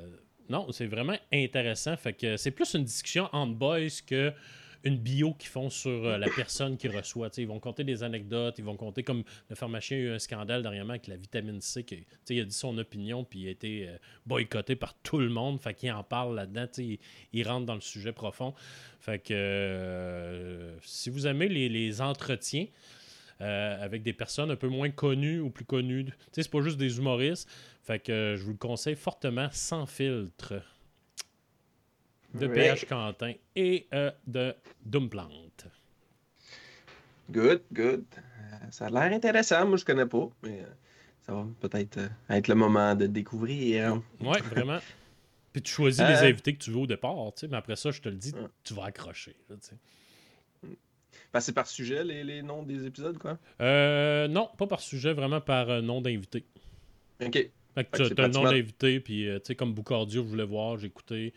[0.49, 1.97] non, c'est vraiment intéressant.
[1.97, 4.33] Fait que c'est plus une discussion entre boys que
[4.85, 7.31] une bio qu'ils font sur euh, la personne qui reçoit.
[7.37, 10.63] ils vont compter des anecdotes, ils vont compter comme le pharmacien a eu un scandale
[10.63, 11.83] dernièrement avec la vitamine C.
[11.83, 13.89] Qui, il a dit son opinion, puis il a été
[14.25, 15.61] boycotté par tout le monde.
[15.61, 16.67] Fait qu'il en parle là-dedans.
[17.33, 18.55] Il, rentre dans le sujet profond.
[19.01, 22.67] Fait que si vous aimez les entretiens,
[23.41, 26.05] euh, avec des personnes un peu moins connues ou plus connues.
[26.05, 27.49] Tu sais, c'est pas juste des humoristes.
[27.83, 30.55] Fait que euh, je vous le conseille fortement, sans filtre.
[32.35, 35.31] De PH Quentin et euh, de Dumplant.
[37.31, 38.05] Good, good.
[38.71, 39.67] ça a l'air intéressant.
[39.67, 40.63] Moi, je connais pas, mais
[41.23, 44.03] ça va peut-être être le moment de découvrir.
[44.21, 44.79] Oui, vraiment.
[45.53, 47.91] Puis tu choisis les invités que tu veux au départ, tu sais, mais après ça,
[47.91, 49.37] je te le dis, tu vas accrocher.
[51.33, 53.39] Ben, c'est par sujet, les, noms des épisodes, quoi?
[53.61, 56.45] Euh, non, pas par sujet, vraiment par euh, nom d'invité.
[57.25, 57.33] OK.
[57.33, 61.35] tu as un nom d'invité, puis euh, tu sais, comme Boucardio, je voulais voir, écouté.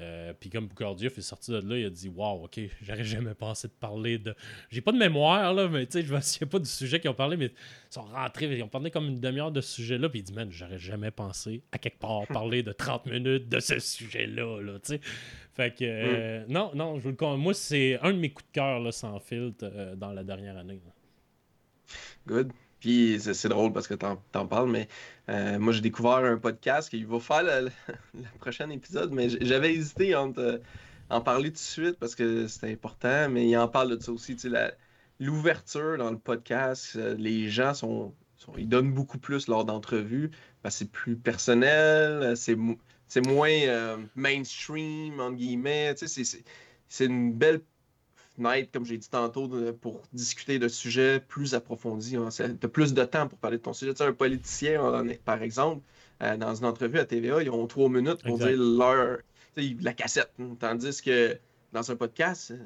[0.00, 3.34] Euh, puis comme Boucardioff est sorti de là, il a dit Waouh, ok, j'aurais jamais
[3.34, 4.34] pensé de parler de.
[4.70, 7.10] J'ai pas de mémoire, là, mais tu sais, je me souviens pas du sujet qu'ils
[7.10, 7.52] ont parlé, mais ils
[7.90, 10.50] sont rentrés, ils ont parlé comme une demi-heure de ce sujet-là, puis il dit Man,
[10.50, 14.94] j'aurais jamais pensé à quelque part parler de 30 minutes de ce sujet-là, là, tu
[14.94, 15.00] sais.
[15.54, 16.52] Fait que, euh, mm.
[16.52, 19.64] non, non, je vous le Moi, c'est un de mes coups de cœur, sans filtre,
[19.64, 20.80] euh, dans la dernière année.
[22.26, 22.52] Good.
[22.80, 24.88] Puis c'est drôle parce que t'en en parles, mais
[25.28, 27.70] euh, moi j'ai découvert un podcast qui va faire le,
[28.38, 33.28] prochain épisode, mais j'avais hésité à en parler tout de suite parce que c'était important,
[33.28, 34.36] mais il en parle de ça aussi.
[35.18, 38.14] L'ouverture dans le podcast, euh, les gens sont,
[38.56, 40.30] ils donnent beaucoup plus lors d'entrevues.
[40.70, 45.94] c'est plus personnel, c'est moins euh, mainstream, entre guillemets.
[45.96, 47.60] C'est une belle
[48.72, 49.48] comme j'ai dit tantôt,
[49.80, 52.16] pour discuter de sujets plus approfondis.
[52.16, 52.28] Hein.
[52.30, 53.92] Tu as plus de temps pour parler de ton sujet.
[53.92, 55.82] Tu sais, un politicien, par exemple,
[56.22, 59.18] euh, dans une entrevue à TVA, ils ont trois minutes pour dire leur,
[59.56, 60.32] la cassette.
[60.40, 60.56] Hein.
[60.58, 61.38] Tandis que
[61.72, 62.58] dans un podcast, euh,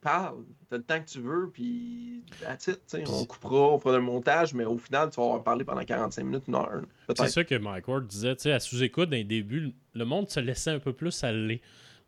[0.00, 2.22] parle, tu as le temps que tu veux, puis
[3.06, 6.22] on coupera, on fera le montage, mais au final, tu vas avoir parlé pendant 45
[6.22, 6.82] minutes, une heure.
[7.16, 10.70] C'est ça que Mike Ward disait, à sous-écoute, dans les débuts, le monde se laissait
[10.70, 11.60] un peu plus aller.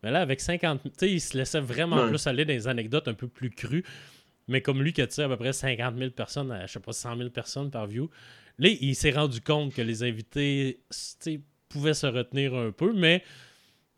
[0.07, 0.83] Mais là, avec 50.
[0.83, 3.83] Tu sais, il se laissait vraiment plus aller dans des anecdotes un peu plus crues.
[4.47, 6.93] Mais comme lui qui a à peu près 50 000 personnes, à, je sais pas,
[6.93, 8.09] 100 000 personnes par view,
[8.57, 10.79] là, il s'est rendu compte que les invités
[11.67, 13.21] pouvaient se retenir un peu, mais.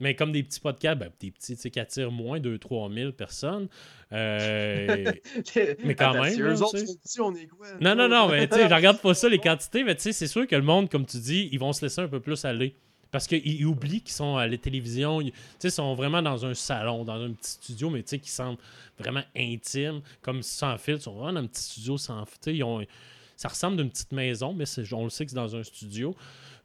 [0.02, 3.68] Mais comme des petits podcasts, ben, des petits qui attirent moins de 3 000 personnes.
[4.14, 5.12] Euh,
[5.84, 6.42] mais quand même.
[6.42, 6.80] Eux autres,
[7.20, 9.84] on est quoi, non, non, non, mais tu sais, je regarde pas ça, les quantités,
[9.84, 12.02] mais tu sais, c'est sûr que le monde, comme tu dis, ils vont se laisser
[12.02, 12.76] un peu plus aller.
[13.12, 15.20] Parce qu'ils oublient qu'ils sont à la télévision.
[15.22, 18.60] Ils sont vraiment dans un salon, dans un petit studio, mais qui semble
[19.00, 20.96] vraiment intime, comme sans fil.
[20.96, 22.64] Ils sont vraiment dans un petit studio sans fil.
[23.36, 26.16] ça ressemble à une petite maison, mais on le sait que c'est dans un studio.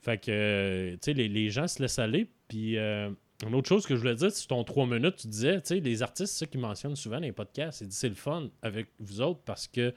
[0.02, 2.28] Fait que, les, les, gens se laissent aller.
[2.48, 3.09] Puis, euh,
[3.46, 5.80] une autre chose que je voulais dire, c'est ton trois minutes, tu disais, tu sais,
[5.80, 9.20] les artistes, c'est ça qu'ils mentionnent souvent dans les podcasts, c'est le fun avec vous
[9.20, 9.92] autres parce que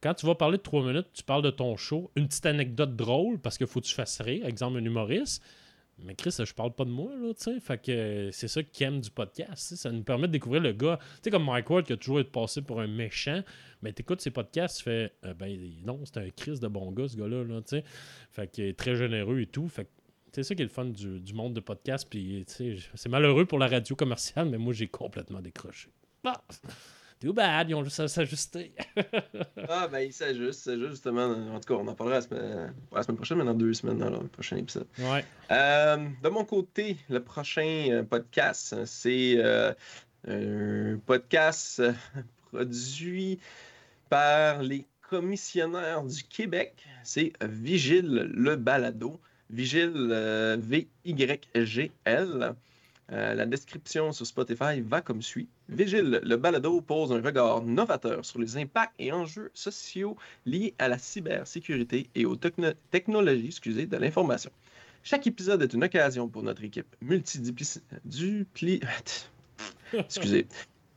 [0.00, 2.94] quand tu vas parler de trois minutes, tu parles de ton show, une petite anecdote
[2.96, 5.42] drôle parce qu'il faut que tu fasses rire, exemple un humoriste.
[6.00, 7.58] Mais Chris, je parle pas de moi, là, tu sais.
[7.58, 9.74] Fait que c'est ça qui aime du podcast.
[9.74, 10.98] Ça nous permet de découvrir le gars.
[11.00, 13.42] Tu sais, comme Mike Ward qui a toujours été passé pour un méchant.
[13.82, 17.08] Mais t'écoutes ses podcasts, tu fais, euh, ben non, c'est un Chris de bon gars,
[17.08, 17.84] ce gars-là, là, tu sais.
[18.30, 19.68] Fait qu'il est très généreux et tout.
[19.68, 19.90] Fait que
[20.32, 22.06] c'est ça qui est le fun du, monde de podcast.
[22.08, 25.88] Puis, c'est malheureux pour la radio commerciale, mais moi, j'ai complètement décroché.
[26.24, 26.40] Ah!
[27.20, 28.72] Too bad, ils ont juste à s'ajuster.
[29.68, 31.26] ah, ben, ils s'ajustent, c'est justement.
[31.52, 33.98] En tout cas, on en parlera la semaine, la semaine prochaine, mais dans deux semaines,
[33.98, 34.86] dans le prochain épisode.
[35.00, 35.24] Ouais.
[35.50, 39.72] Euh, de mon côté, le prochain euh, podcast, c'est euh,
[40.28, 41.82] un podcast
[42.52, 43.40] produit
[44.08, 46.86] par les commissionnaires du Québec.
[47.02, 49.18] C'est Vigile le Balado.
[49.50, 52.54] Vigile V-Y-G-L.
[53.10, 55.48] Euh, la description sur Spotify va comme suit.
[55.68, 60.88] Vigile, le balado pose un regard novateur sur les impacts et enjeux sociaux liés à
[60.88, 64.50] la cybersécurité et aux technologies excusez, de l'information.
[65.02, 66.94] Chaque épisode est une occasion pour notre équipe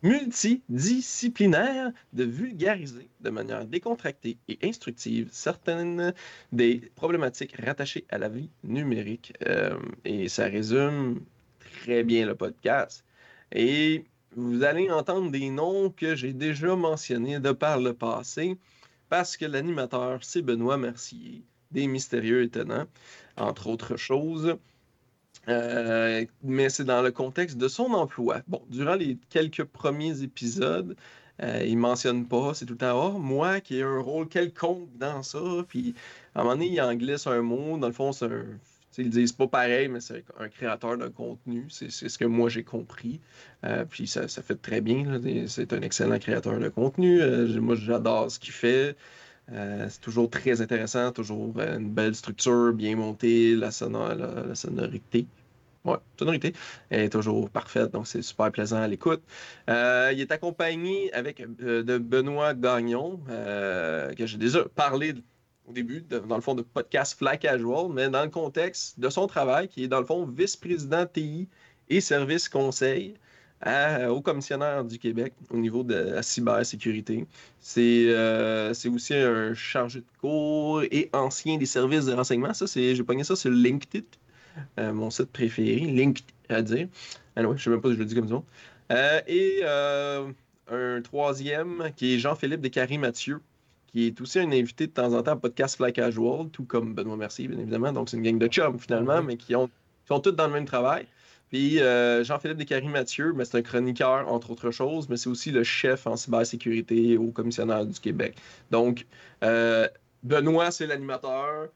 [0.03, 1.91] multidisciplinaire.
[2.11, 6.13] De vulgariser de manière décontractée et instructive certaines
[6.51, 9.31] des problématiques rattachées à la vie numérique.
[9.45, 11.21] Euh, et ça résume
[11.81, 13.03] très bien le podcast.
[13.51, 18.57] Et vous allez entendre des noms que j'ai déjà mentionnés de par le passé,
[19.09, 22.85] parce que l'animateur, c'est Benoît Mercier, des Mystérieux Étonnants,
[23.35, 24.57] entre autres choses.
[25.47, 28.41] Euh, mais c'est dans le contexte de son emploi.
[28.47, 30.95] Bon, durant les quelques premiers épisodes,
[31.41, 34.87] euh, il mentionne pas, c'est tout le temps, oh, moi qui ai un rôle quelconque
[34.97, 35.95] dans ça, puis
[36.35, 38.45] à un moment donné, il en glisse un mot, dans le fond, c'est un.
[38.97, 41.65] Ils disent pas pareil, mais c'est un créateur de contenu.
[41.69, 43.19] C'est ce que moi j'ai compris.
[43.63, 45.21] Euh, puis ça, ça, fait très bien.
[45.47, 47.21] C'est un excellent créateur de contenu.
[47.59, 48.95] moi, j'adore ce qu'il fait.
[49.49, 55.27] c'est toujours très intéressant, toujours une belle structure, bien montée, la, la sonorité
[55.83, 56.53] Ouais, sonorité
[56.91, 59.23] est toujours parfaite, donc c'est super plaisant à l'écoute.
[59.67, 65.13] Euh, il est accompagné avec euh, de Benoît Gagnon, euh, que j'ai déjà parlé
[65.71, 69.67] début, dans le fond, de podcast Fly Casual, mais dans le contexte de son travail,
[69.67, 71.47] qui est dans le fond vice-président TI
[71.89, 73.15] et service conseil
[74.09, 77.27] au commissionnaire du Québec au niveau de la cybersécurité.
[77.59, 78.09] C'est
[78.87, 82.55] aussi un chargé de cours et ancien des services de renseignement.
[82.55, 84.03] Ça, j'ai pogné ça sur LinkedIn.
[84.79, 86.87] Euh, mon site préféré, Link à dire.
[87.35, 88.43] Alors, je ne sais même pas si je le dis comme ça.
[88.91, 90.31] Euh, et euh,
[90.69, 93.39] un troisième qui est Jean-Philippe Descaries-Mathieu,
[93.91, 96.93] qui est aussi un invité de temps en temps à Podcast Fly Casual, tout comme
[96.93, 97.91] Benoît Mercier, bien évidemment.
[97.91, 99.69] Donc, c'est une gang de chums, finalement, mais qui, ont,
[100.07, 101.07] sont tous dans le même travail.
[101.49, 106.15] Puis Jean-Philippe Descaries-Mathieu, c'est un chroniqueur, entre autres choses, mais c'est aussi le chef en
[106.15, 108.37] cybersécurité au commissionnaire du Québec.
[108.71, 109.05] Donc,
[110.23, 111.67] Benoît, c'est l'animateur.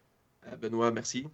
[0.62, 1.28] Benoît, merci.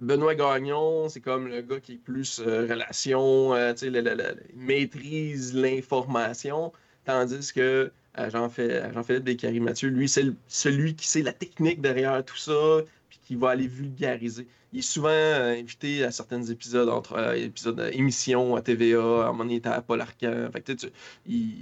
[0.00, 4.36] Benoît Gagnon, c'est comme le gars qui est plus euh, relation, euh, tu sais, il
[4.54, 6.72] maîtrise l'information,
[7.04, 12.80] tandis que euh, Jean-Philippe Descaries-Mathieu, lui, c'est celui qui sait la technique derrière tout ça,
[13.08, 14.46] puis qui va aller vulgariser.
[14.72, 19.44] Il est souvent invité à certains épisodes, entre épisodes d'émissions à TVA, à un moment
[19.44, 20.72] donné, il était à Paul Arcan, fait que,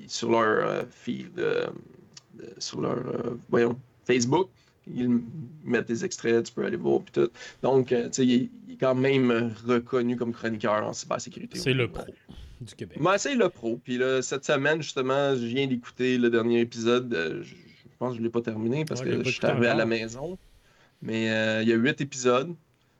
[0.09, 1.40] sur leur feed,
[2.59, 2.99] sur leur,
[3.49, 4.49] voyons, Facebook,
[4.92, 5.21] ils
[5.64, 7.31] mettent des extraits, tu peux aller voir, puis tout.
[7.62, 11.59] Donc, euh, tu sais, il, est quand même reconnu comme chroniqueur en cybersécurité.
[11.59, 12.05] C'est le pro
[12.61, 12.99] du Québec.
[13.01, 13.81] Moi, c'est le pro.
[13.83, 17.12] Puis là, cette semaine, justement, je viens d'écouter le dernier épisode.
[17.14, 17.55] Euh, je,
[17.99, 20.38] pense que je ne l'ai pas terminé parce que je suis arrivé à la maison.
[21.03, 22.55] Mais euh, il y a huit épisodes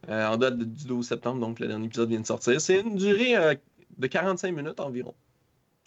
[0.09, 2.61] en date du 12 septembre, donc le dernier épisode vient de sortir.
[2.61, 3.35] C'est une durée
[3.99, 5.15] de 45 minutes environ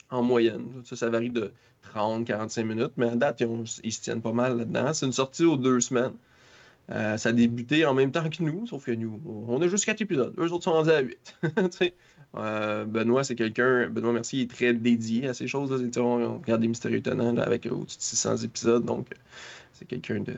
[0.10, 0.82] en moyenne.
[0.84, 1.52] Ça, ça varie de
[1.82, 3.44] 30, 45 minutes, mais à date,
[3.84, 4.94] ils, se tiennent pas mal là-dedans.
[4.94, 6.14] C'est une sortie aux deux semaines.
[6.92, 9.86] Euh, ça a débuté en même temps que nous, sauf que nous, on a juste
[9.86, 10.34] quatre épisodes.
[10.40, 11.38] Eux autres sont rendus à 8.
[12.36, 15.72] euh, Benoît, c'est quelqu'un, Benoît Mercier est très dédié à ces choses.
[15.72, 16.02] Là.
[16.02, 19.08] On regarde des mystérieux étonnants avec au-dessus de 600 épisodes, donc
[19.74, 20.36] c'est quelqu'un de.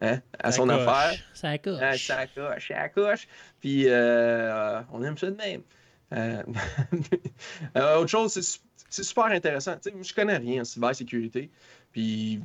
[0.00, 1.18] Hein, à son affaire.
[1.32, 1.78] Ça coche.
[1.80, 3.28] Ah, ça coche, ça coche.
[3.60, 5.62] Puis euh, on aime ça de même.
[6.12, 6.42] Euh,
[7.98, 9.76] autre chose, c'est super intéressant.
[9.84, 11.50] Je je connais rien en cybersécurité.
[11.92, 12.40] Puis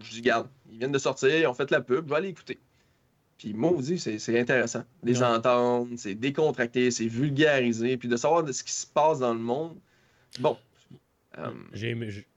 [0.00, 2.28] je dis, regarde, ils viennent de sortir, ils ont fait la pub, je vais aller
[2.28, 2.58] écouter.
[3.38, 4.84] Puis moi, vous dis, c'est intéressant.
[5.02, 9.34] Les entendre, c'est décontracté, c'est vulgarisé, puis de savoir de ce qui se passe dans
[9.34, 9.76] le monde.
[10.40, 10.56] Bon.
[11.38, 11.50] Euh,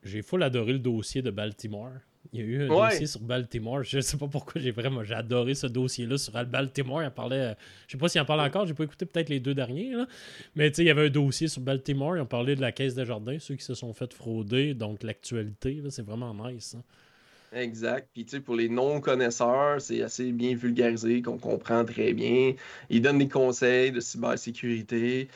[0.04, 1.92] j'ai full adoré le dossier de Baltimore.
[2.34, 3.84] Il y a eu un dossier sur Baltimore.
[3.84, 7.02] Je sais pas pourquoi j'ai vraiment j'ai adoré ce dossier-là sur Baltimore.
[7.02, 7.40] Il parlait.
[7.40, 7.54] Euh,
[7.88, 9.94] je sais pas s'il en parle encore, j'ai pas écouté peut-être les deux derniers.
[10.56, 12.18] Mais il y avait un dossier sur Baltimore.
[12.18, 14.74] Ils ont parlé de la caisse de jardin, ceux qui se sont fait frauder.
[14.74, 16.76] Donc l'actualité, c'est vraiment nice.
[16.78, 16.84] Hein.
[17.54, 18.08] Exact.
[18.14, 22.54] Puis tu sais, pour les non-connaisseurs, c'est assez bien vulgarisé, qu'on comprend très bien.
[22.90, 25.28] Ils donnent des conseils de cybersécurité.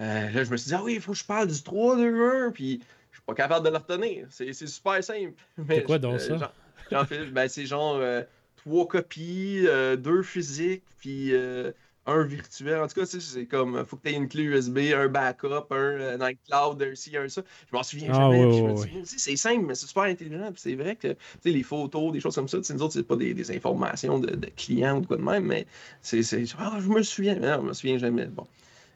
[0.00, 1.96] Euh, là, je me suis dit, ah oui, il faut que je parle du 3
[1.96, 2.80] 2 1 Puis
[3.28, 4.26] pas capable de le retenir.
[4.30, 5.34] C'est super simple.
[5.68, 6.52] C'est quoi donc ça?
[7.32, 8.22] ben, c'est genre euh,
[8.56, 11.70] trois copies, euh, deux physiques, puis euh,
[12.08, 12.80] un virtuel.
[12.80, 16.34] En tout cas, c'est comme, faut que tu aies une clé USB, un backup, un,
[16.48, 17.42] cloud, un ci, un ça.
[17.70, 19.02] Je m'en souviens ah, jamais.
[19.04, 20.50] c'est simple, mais c'est super intelligent.
[20.56, 23.50] C'est vrai que les photos, des choses comme ça, nous autres, c'est pas des, des
[23.50, 25.66] informations de, de, clients ou de quoi de même, mais
[26.00, 26.22] c'est.
[26.58, 27.36] Ah, je me souviens.
[27.36, 28.26] non, je me souviens jamais.
[28.26, 28.46] Bon.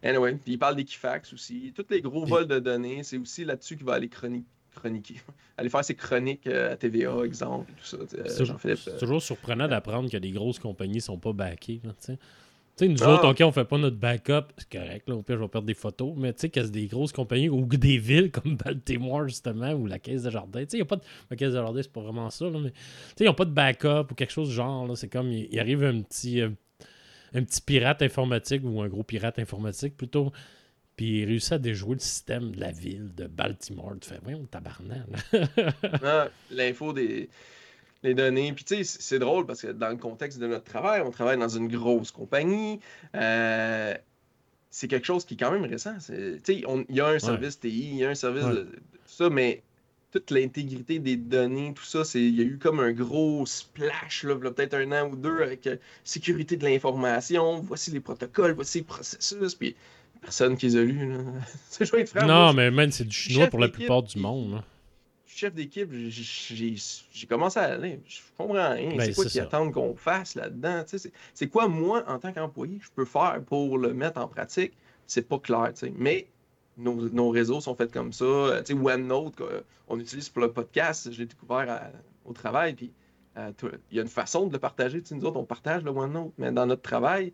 [0.03, 1.73] Anyway, puis il parle d'Equifax aussi.
[1.77, 4.47] Tous les gros vols de données, c'est aussi là-dessus qu'il va aller chroniquer.
[5.57, 7.97] aller faire ses chroniques euh, à TVA, exemple, et tout ça.
[7.99, 11.81] Euh, c'est toujours surprenant d'apprendre que les grosses compagnies sont pas backées.
[12.77, 13.31] Tu sais, nous autres, ah.
[13.31, 14.47] OK, on fait pas notre backup.
[14.57, 15.15] C'est correct, là.
[15.15, 16.15] Au pire, je vais perdre des photos.
[16.17, 19.73] Mais tu sais, qu'il y a des grosses compagnies ou des villes comme Baltimore, justement,
[19.73, 20.61] ou la Caisse de Jardin.
[20.61, 21.03] Tu sais, il n'y a pas de.
[21.31, 22.71] La Caisse de Jardin, c'est pas vraiment ça, là, mais.
[22.71, 22.79] Tu
[23.19, 24.97] sais, ils n'ont pas de backup ou quelque chose du genre, là.
[24.97, 26.41] C'est comme, il, arrive un petit.
[26.41, 26.51] Euh,
[27.35, 30.33] un petit pirate informatique ou un gros pirate informatique plutôt.
[30.97, 33.95] Puis il réussit à déjouer le système de la ville de Baltimore.
[34.01, 35.07] Tu fais, voyons, tabarnak.
[36.05, 37.31] ah, L'info des
[38.03, 38.53] les données.
[38.53, 41.39] Puis tu sais, c'est drôle parce que dans le contexte de notre travail, on travaille
[41.39, 42.81] dans une grosse compagnie.
[43.15, 43.95] Euh,
[44.71, 45.95] c'est quelque chose qui est quand même récent.
[45.99, 48.69] Tu sais, il y a un service TI, il y a un service de,
[49.07, 49.63] ça, mais
[50.11, 54.37] toute l'intégrité des données, tout ça, il y a eu comme un gros splash, là,
[54.37, 58.85] peut-être un an ou deux, avec euh, sécurité de l'information, voici les protocoles, voici les
[58.85, 59.75] processus, puis
[60.21, 61.09] personne qui les a lus.
[61.69, 64.53] c'est Non, mais même, c'est du chinois pour la plupart du monde.
[64.53, 64.65] Là
[65.35, 68.01] chef d'équipe, j'ai commencé à aller.
[68.07, 68.97] Je comprends rien.
[68.97, 70.85] Ben, c'est quoi qu'ils attendent qu'on fasse là-dedans?
[71.35, 74.73] C'est quoi, moi, en tant qu'employé, je peux faire pour le mettre en pratique?
[75.07, 75.73] C'est pas clair.
[75.97, 76.27] Mais
[76.77, 78.63] nos, réseaux sont faits comme ça.
[78.71, 79.43] OneNote,
[79.89, 81.91] on utilise pour le podcast, je l'ai découvert
[82.25, 82.75] au travail.
[82.75, 82.93] Puis
[83.39, 83.51] euh,
[83.91, 85.03] il y a une façon de le partager.
[85.11, 87.33] nous autres, on partage le OneNote, mais dans notre travail,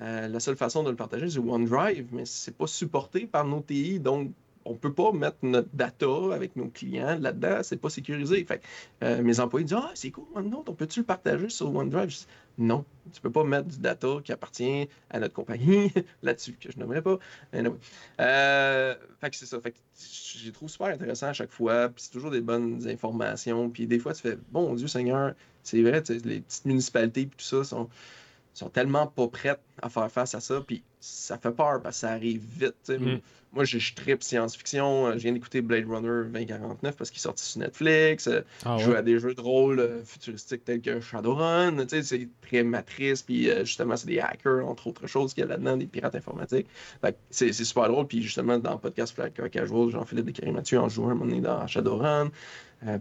[0.00, 3.60] euh, la seule façon de le partager, c'est OneDrive, mais c'est pas supporté par nos
[3.60, 3.98] TI.
[3.98, 4.30] Donc,
[4.68, 8.44] on peut pas mettre notre data avec nos clients là-dedans, c'est pas sécurisé.
[8.44, 8.62] Fait
[9.02, 12.14] euh, mes employés disent Ah, c'est cool, OneNote, on peut-tu le partager sur OneDrive?
[12.58, 16.78] Non, tu peux pas mettre du data qui appartient à notre compagnie là-dessus, que je
[16.78, 17.18] n'aimerais pas.
[17.54, 19.60] Euh, fait que c'est ça.
[19.60, 23.70] Fait que j'ai trouvé super intéressant à chaque fois, puis c'est toujours des bonnes informations.
[23.70, 27.44] Puis des fois, tu fais Bon Dieu Seigneur, c'est vrai, les petites municipalités, puis tout
[27.44, 27.88] ça sont
[28.54, 32.00] sont tellement pas prêtes à faire face à ça, puis ça fait peur parce que
[32.00, 32.90] ça arrive vite.
[32.90, 33.18] Mm.
[33.52, 35.06] Moi, je, je tripe science-fiction.
[35.06, 38.26] Euh, je viens d'écouter Blade Runner 2049 parce qu'il est sorti sur Netflix.
[38.26, 41.76] Euh, ah je joue à des jeux de rôle euh, futuristiques tels que Shadowrun.
[41.88, 45.76] C'est très matrice, puis justement, c'est des hackers, entre autres choses, qu'il y a là-dedans,
[45.76, 46.66] des pirates informatiques.
[47.30, 48.06] C'est super drôle.
[48.06, 51.66] Puis justement, dans le podcast Flag Casual, Jean-Philippe Descaries-Mathieu en jouant un moment donné dans
[51.66, 52.30] Shadowrun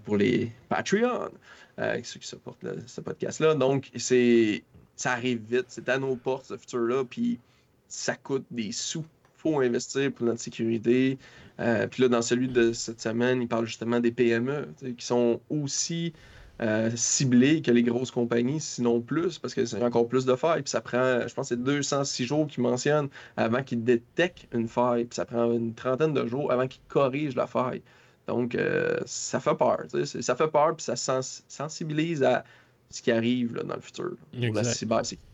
[0.06, 1.30] pour les Patreon,
[1.78, 3.56] ceux qui supportent ce podcast-là.
[3.56, 4.64] Donc, c'est
[4.98, 5.66] ça arrive vite.
[5.70, 7.04] C'est à nos portes, ce futur-là.
[7.06, 7.40] Puis
[7.88, 9.06] ça coûte des sous.
[9.38, 11.18] faut investir pour notre sécurité.
[11.60, 15.40] Euh, puis là, dans celui de cette semaine, il parle justement des PME qui sont
[15.50, 16.14] aussi
[16.60, 20.64] euh, ciblés que les grosses compagnies, sinon plus, parce que c'est encore plus de failles.
[20.64, 25.06] Puis ça prend, je pense, c'est 206 jours qu'ils mentionnent avant qu'ils détectent une faille.
[25.06, 27.82] Puis ça prend une trentaine de jours avant qu'ils corrigent la faille.
[28.28, 29.86] Donc, euh, ça fait peur.
[30.04, 32.44] Ça fait peur, puis ça sensibilise à
[32.90, 35.27] ce qui arrive dans le futur pour la cybersécurité.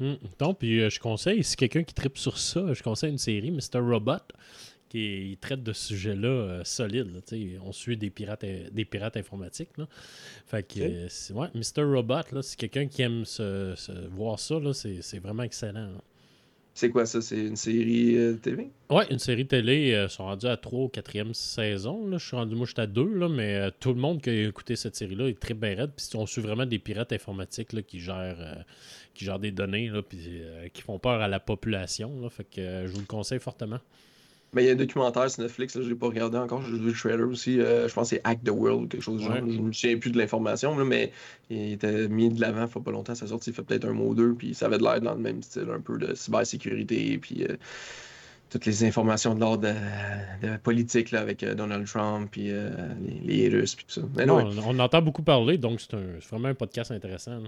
[0.00, 0.14] Hmm.
[0.38, 3.50] Donc, puis euh, je conseille, si quelqu'un qui tripe sur ça, je conseille une série,
[3.50, 3.80] Mr.
[3.80, 4.14] Robot,
[4.88, 7.22] qui traite de ce sujet-là euh, solide.
[7.62, 9.70] on suit des pirates, des pirates informatiques.
[10.46, 11.84] Fait que, euh, ouais, Mr.
[11.84, 13.74] Robot, c'est quelqu'un qui aime se,
[14.08, 15.92] voir ça, c'est vraiment excellent.
[16.80, 17.20] C'est quoi ça?
[17.20, 18.70] C'est une série euh, TV?
[18.88, 19.90] Oui, une série télé.
[20.02, 22.08] Ils sont rendus à 3 ou 4e saison.
[22.08, 22.16] Là.
[22.16, 24.48] Je suis rendu, moi, je à 2, là, mais euh, tout le monde qui a
[24.48, 25.90] écouté cette série-là est très bien raide.
[25.94, 28.54] Puis on suit vraiment des pirates informatiques là, qui, gèrent, euh,
[29.12, 30.40] qui gèrent des données, là, puis
[30.72, 32.18] qui font peur à la population.
[32.18, 32.30] Là.
[32.30, 33.80] Fait que je vous le conseille fortement.
[34.52, 36.88] Mais il y a un documentaire sur Netflix, je l'ai pas regardé encore, j'ai vu
[36.88, 37.60] le trailer aussi.
[37.60, 39.36] Euh, je pense que c'est Hack the World, quelque chose du genre.
[39.36, 41.12] Je me souviens plus de l'information, mais
[41.50, 43.92] il était mis de l'avant il faut pas longtemps, ça sorti, il fait peut-être un
[43.92, 46.14] mot ou deux, puis ça avait de l'air dans le même style, un peu de
[46.14, 47.56] cybersécurité, puis euh,
[48.50, 49.68] toutes les informations de l'ordre
[50.42, 52.50] de, politique là, avec euh, Donald Trump, puis
[53.24, 54.24] les, Russes, puis tout ça.
[54.26, 55.96] non, on, entend beaucoup parler, donc c'est
[56.28, 57.40] vraiment un podcast intéressant.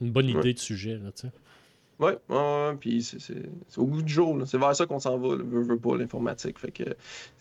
[0.00, 1.32] Une bonne idée de sujet, là, tu sais.
[2.00, 4.38] Oui, ouais, puis c'est au bout du jour.
[4.46, 6.58] C'est vers ça qu'on s'en va, le veut, pas l'informatique.
[6.58, 6.84] Fait que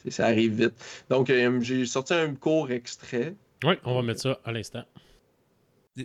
[0.10, 0.74] ça arrive vite.
[1.10, 3.36] Donc, euh, j'ai sorti un court extrait.
[3.64, 4.84] Oui, on va mettre ça à l'instant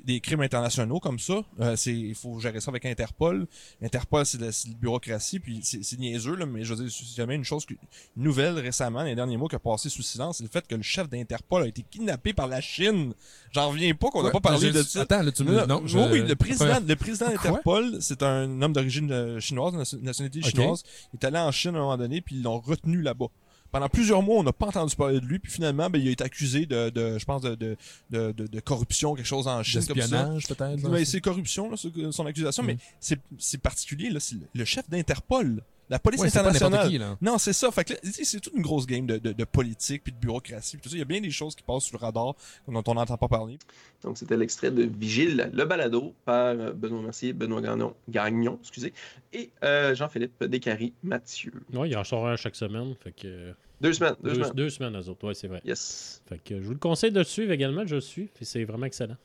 [0.01, 1.43] des, crimes internationaux comme ça.
[1.61, 3.47] Euh, c'est, il faut gérer ça avec Interpol.
[3.83, 7.45] Interpol, c'est de, la bureaucratie, puis c'est, niaiseux, là, mais je veux dire, jamais une
[7.45, 10.67] chose, une nouvelle récemment, les derniers mois qui a passé sous silence, c'est le fait
[10.67, 13.15] que le chef d'Interpol a été kidnappé par la Chine.
[13.53, 15.03] J'en reviens pas qu'on n'a pas parlé de ça.
[15.03, 19.11] Attends, là, tu me non, oui, le président, le président d'Interpol, c'est un homme d'origine
[19.13, 20.83] euh, chinoise, nationalité chinoise.
[21.13, 23.29] Il est allé en Chine à un moment donné, puis ils l'ont retenu là-bas
[23.73, 26.11] pendant plusieurs mois, on n'a pas entendu parler de lui, puis finalement, ben, il a
[26.11, 27.77] été accusé de, de je pense, de, de,
[28.11, 29.81] de, de, corruption, quelque chose en Chine.
[29.81, 30.77] D'espionnage, peut-être.
[30.83, 31.77] Ben, c'est corruption, là,
[32.11, 33.17] son accusation, mais mm.
[33.39, 37.17] c'est particulier, là, c'est le chef d'Interpol la police internationale.
[37.21, 37.71] non, c'est ça.
[37.71, 40.79] Fait que c'est toute une grosse game de, de, politique puis de bureaucratie.
[40.79, 40.97] Tout ça.
[40.97, 42.35] Il y a bien des choses qui passent sur le radar
[42.67, 43.59] dont on n'entend pas parler.
[44.03, 48.93] Donc, c'était l'extrait de Vigile, le balado par euh, Benoît Mercier, Benoît Gagnon, Gagnon excusez,
[49.33, 51.53] et euh, Jean-Philippe Descaries Mathieu.
[51.73, 52.95] Oui, il en sort un chaque semaine.
[53.03, 53.53] Fait que...
[53.81, 54.15] Deux semaines.
[54.23, 54.53] Deux, semaines.
[54.55, 55.27] Deux semaines, eux autres.
[55.27, 55.61] Oui, c'est vrai.
[55.65, 56.23] Yes.
[56.29, 57.85] Fait que je vous le conseille de le suivre également.
[57.85, 58.31] Je le suis.
[58.41, 59.17] C'est vraiment excellent.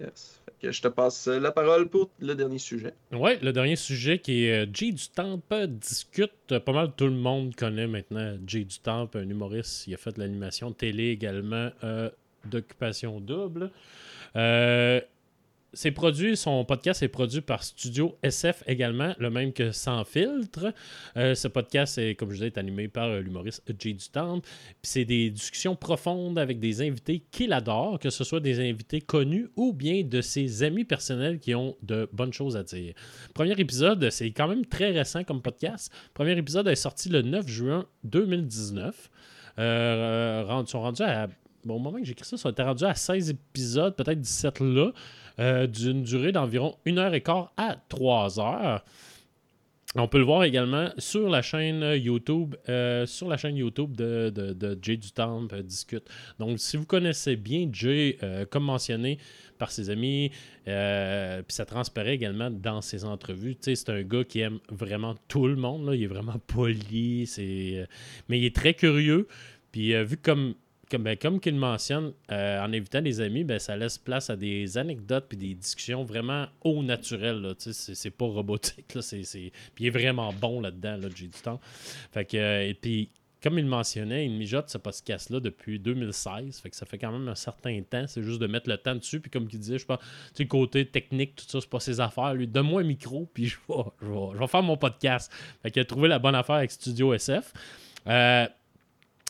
[0.00, 0.40] Yes.
[0.62, 2.94] je te passe la parole pour le dernier sujet.
[3.12, 6.58] Oui, le dernier sujet qui est euh, Jay du Temple discute.
[6.64, 9.86] Pas mal tout le monde connaît maintenant Jay du Temple, un humoriste.
[9.88, 12.10] Il a fait de l'animation télé également euh,
[12.44, 13.70] d'occupation double.
[14.36, 15.00] Euh,
[15.74, 20.72] son podcast est produit par Studio SF également, le même que Sans Filtre.
[21.16, 24.42] Euh, ce podcast, est, comme je disais, animé par euh, l'humoriste Jay du Puis
[24.82, 29.48] c'est des discussions profondes avec des invités qu'il adore, que ce soit des invités connus
[29.56, 32.94] ou bien de ses amis personnels qui ont de bonnes choses à dire.
[33.34, 35.92] Premier épisode, c'est quand même très récent comme podcast.
[36.14, 39.10] Premier épisode est sorti le 9 juin 2019.
[39.58, 41.28] Euh, sont rendus à.
[41.64, 44.60] Bon, au moment que j'écris ça, ça a été rendu à 16 épisodes, peut-être 17
[44.60, 44.92] là.
[45.40, 48.84] Euh, d'une durée d'environ 1 heure et quart à 3 heures.
[49.94, 54.30] On peut le voir également sur la chaîne YouTube, euh, sur la chaîne YouTube de,
[54.30, 56.10] de, Jay du Temple Discute.
[56.40, 59.18] Donc, si vous connaissez bien Jay, euh, comme mentionné
[59.58, 60.30] par ses amis,
[60.64, 63.56] puis ça transparaît également dans ses entrevues.
[63.60, 65.90] c'est un gars qui aime vraiment tout le monde.
[65.94, 67.30] Il est vraiment poli,
[68.28, 69.28] mais il est très curieux.
[69.70, 70.54] Puis, vu comme
[70.90, 74.36] comme, ben, comme qu'il mentionne, euh, en évitant les amis, ben, ça laisse place à
[74.36, 77.54] des anecdotes puis des discussions vraiment au naturel.
[77.58, 78.94] C'est pas robotique.
[78.94, 81.60] Là, Puis il est vraiment bon là-dedans, là, j'ai du temps.
[82.14, 83.10] Que, et puis,
[83.42, 86.58] comme il mentionnait, il mijote ce podcast-là depuis 2016.
[86.60, 88.06] Fait que ça fait quand même un certain temps.
[88.06, 89.20] C'est juste de mettre le temps dessus.
[89.20, 89.98] Puis comme il disait, je pense,
[90.34, 92.34] tu côté technique, tout ça, c'est pas ses affaires.
[92.34, 95.32] Lui, donne-moi un micro, puis je vais, faire mon podcast.
[95.62, 97.52] Fait a trouvé la bonne affaire avec Studio SF.
[98.06, 98.46] Euh,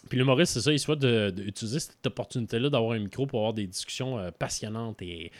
[0.08, 3.66] puis l'humoriste, c'est ça, il souhaite d'utiliser cette opportunité-là d'avoir un micro pour avoir des
[3.66, 5.30] discussions euh, passionnantes et,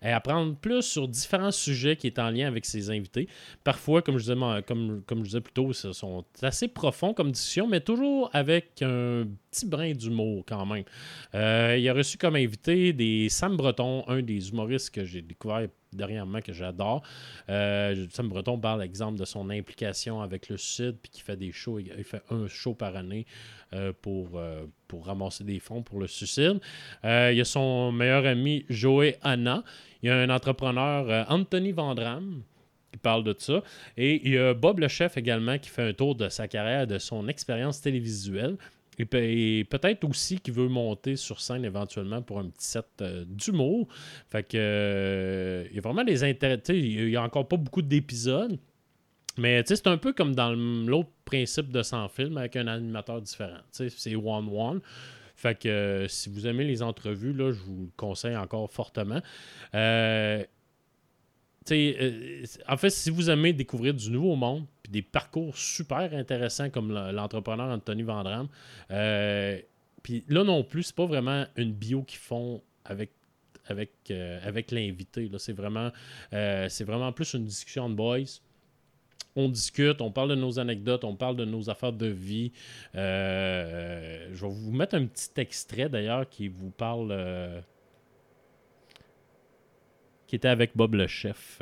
[0.00, 3.28] apprendre plus sur différents sujets qui est en lien avec ses invités.
[3.64, 7.32] Parfois, comme je disais, comme, comme je disais plus tôt, ce sont assez profonds comme
[7.32, 9.24] discussions, mais toujours avec un
[9.66, 10.84] brin d'humour quand même.
[11.34, 15.68] Euh, il a reçu comme invité des Sam Breton, un des humoristes que j'ai découvert
[15.92, 17.02] dernièrement que j'adore.
[17.48, 21.52] Euh, Sam Breton parle, exemple, de son implication avec le Sud, puis qui fait des
[21.52, 21.78] shows.
[21.78, 23.26] Il fait un show par année.
[23.74, 24.40] Euh, pour,
[24.86, 26.58] pour ramasser des fonds pour le suicide.
[27.04, 29.62] Il y a son meilleur ami Joey Anna.
[30.02, 32.42] Il y a un entrepreneur, Anthony Vandram,
[32.92, 33.62] qui parle de ça.
[33.96, 36.86] Et il y a Bob le chef également qui fait un tour de sa carrière,
[36.86, 38.56] de son expérience télévisuelle.
[38.98, 43.88] Et peut-être aussi qu'il veut monter sur scène éventuellement pour un petit set d'humour.
[44.28, 46.60] Fait que il y a vraiment des intérêts.
[46.68, 48.58] Il y a encore pas beaucoup d'épisodes.
[49.38, 53.58] Mais c'est un peu comme dans l'autre principe de 100 films avec un animateur différent.
[53.70, 54.80] C'est one-one.
[55.36, 59.20] Fait que euh, si vous aimez les entrevues, là, je vous le conseille encore fortement.
[59.76, 60.42] Euh,
[61.74, 66.70] euh, en fait, si vous aimez découvrir du nouveau monde, puis des parcours super intéressants
[66.70, 68.48] comme l'entrepreneur Anthony Vandram,
[70.02, 73.10] puis là non plus, c'est pas vraiment une bio qu'ils font avec
[73.66, 74.10] avec,
[74.42, 75.30] avec l'invité.
[75.36, 75.90] C'est vraiment,
[76.32, 78.40] vraiment plus une discussion de boys
[79.38, 82.52] on discute, on parle de nos anecdotes, on parle de nos affaires de vie.
[82.96, 87.10] Euh, je vais vous mettre un petit extrait d'ailleurs qui vous parle.
[87.12, 87.60] Euh,
[90.28, 91.60] qui était avec Bob le chef.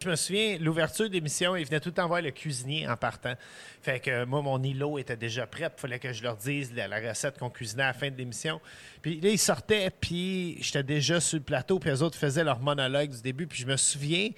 [0.00, 3.34] Je me souviens, l'ouverture d'émission, il venait tout le temps voir le cuisinier en partant.
[3.82, 5.68] Fait que moi, mon îlot était déjà prêt.
[5.76, 8.60] Il fallait que je leur dise la, recette qu'on cuisinait à la fin de l'émission.
[9.02, 12.60] Puis là, ils sortaient, puis j'étais déjà sur le plateau, puis les autres faisaient leur
[12.60, 13.48] monologue du début.
[13.48, 14.30] Puis je me souviens,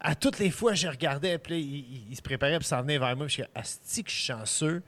[0.00, 3.26] à toutes les fois, je regardais, puis il, se préparait pour s'en venir vers moi.
[3.26, 4.82] Puis je suis chanceux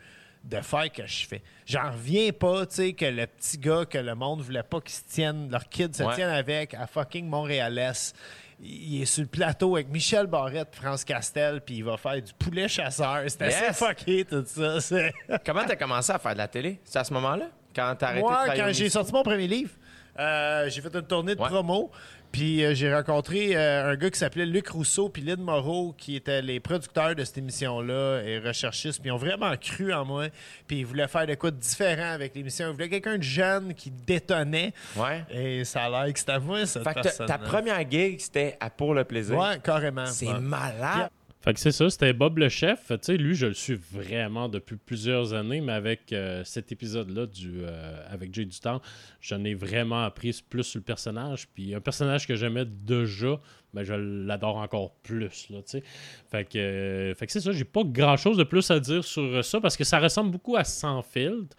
[0.44, 1.42] de faire que je fais.
[1.66, 4.94] J'en reviens pas, tu sais, que le petit gars que le monde voulait pas qu'ils
[4.94, 8.12] se tiennent, leur kid se tiennent avec à fucking Montréalès.
[8.60, 12.32] Il est sur le plateau avec Michel Barrette, France Castel, puis il va faire du
[12.34, 13.22] poulet chasseur.
[13.26, 14.78] C'était assez fucké, tout ça.
[15.44, 16.80] Comment t'as commencé à faire de la télé?
[16.84, 17.46] C'est à ce moment-là?
[17.74, 19.72] Quand t'as arrêté Moi, de quand j'ai sorti mon premier livre,
[20.18, 21.90] euh, j'ai fait une tournée de promo.
[22.34, 26.16] Puis euh, j'ai rencontré euh, un gars qui s'appelait Luc Rousseau puis Lynn Moreau, qui
[26.16, 29.00] étaient les producteurs de cette émission-là et recherchistes.
[29.00, 30.26] Puis ils ont vraiment cru en moi.
[30.66, 32.66] Puis ils voulaient faire des quoi de différent avec l'émission.
[32.70, 34.74] Ils voulaient quelqu'un de jeune qui détonnait.
[34.96, 35.24] Ouais.
[35.30, 38.68] Et ça a l'air que c'était à moi, cette fait Ta première gig, c'était à
[38.68, 39.38] Pour le plaisir.
[39.38, 40.06] Ouais, carrément.
[40.06, 41.10] C'est malade.
[41.44, 42.86] Fait que c'est ça, c'était Bob le chef.
[42.86, 47.26] Tu sais, lui, je le suis vraiment depuis plusieurs années, mais avec euh, cet épisode-là
[47.26, 48.80] du euh, avec Jay du temps,
[49.20, 51.46] j'en ai vraiment appris plus sur le personnage.
[51.48, 53.38] Puis un personnage que j'aimais déjà,
[53.74, 55.50] ben, je l'adore encore plus.
[55.50, 59.60] Là, euh, fait que c'est ça, j'ai pas grand-chose de plus à dire sur ça
[59.60, 61.54] parce que ça ressemble beaucoup à Sans filtre,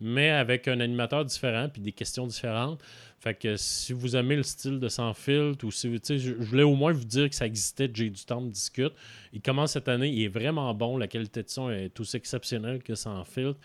[0.00, 2.82] mais avec un animateur différent puis des questions différentes.
[3.20, 6.62] Fait que si vous aimez le style de Sans Filtre, ou si je, je voulais
[6.62, 8.92] au moins vous dire que ça existait, J'ai du temps de discute.
[9.32, 12.80] Il commence cette année, il est vraiment bon, la qualité de son est aussi exceptionnelle
[12.82, 13.58] que Sans Filtre.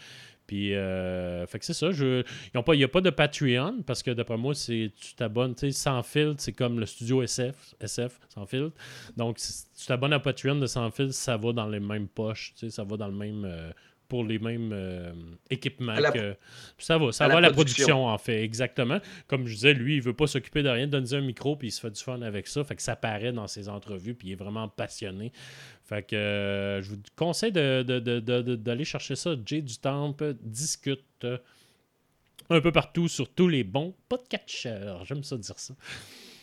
[0.47, 1.89] Puis, euh, fait que c'est ça.
[1.91, 2.23] Il
[2.75, 5.55] n'y a pas de Patreon parce que d'après moi, c'est tu t'abonnes.
[5.71, 8.75] Sans filtre, c'est comme le studio SF, SF sans filtre.
[9.15, 12.53] Donc, si tu t'abonnes à Patreon de Sans filtre, ça va dans les mêmes poches.
[12.69, 13.45] Ça va dans le même.
[13.45, 13.71] Euh,
[14.14, 15.11] pour les mêmes euh,
[15.49, 15.95] équipements.
[16.14, 16.36] Que...
[16.78, 18.05] Ça va, ça va la, production.
[18.05, 18.99] en fait, exactement.
[19.26, 21.72] Comme je disais, lui, il veut pas s'occuper de rien, donner un micro, puis il
[21.72, 22.64] se fait du fun avec ça.
[22.64, 25.32] Fait que ça paraît dans ses entrevues, puis il est vraiment passionné.
[25.84, 29.36] Fait que euh, je vous conseille d'aller de, chercher ça.
[29.43, 31.26] Jay du Temple discute
[32.51, 34.99] un peu partout sur tous les bons podcatchers.
[35.05, 35.74] J'aime ça dire ça.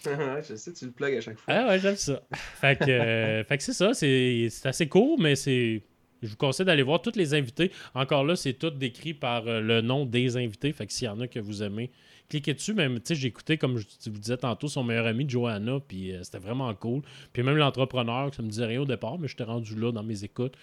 [0.04, 1.54] je sais, tu le plugues à chaque fois.
[1.54, 2.20] Ah ouais, j'aime ça.
[2.32, 5.84] fait que, euh, fait que c'est ça, c'est assez court, mais c'est.
[6.22, 7.70] Je vous conseille d'aller voir tous les invités.
[7.94, 10.72] Encore là, c'est tout décrit par euh, le nom des invités.
[10.72, 11.90] Fait que s'il y en a que vous aimez,
[12.28, 12.74] cliquez dessus.
[12.74, 16.12] Même, tu sais, j'ai écouté, comme je vous disais tantôt, son meilleur ami Johanna, puis
[16.12, 17.02] euh, c'était vraiment cool.
[17.32, 20.24] Puis même l'entrepreneur, ça me disait rien au départ, mais j'étais rendu là dans mes
[20.24, 20.54] écoutes.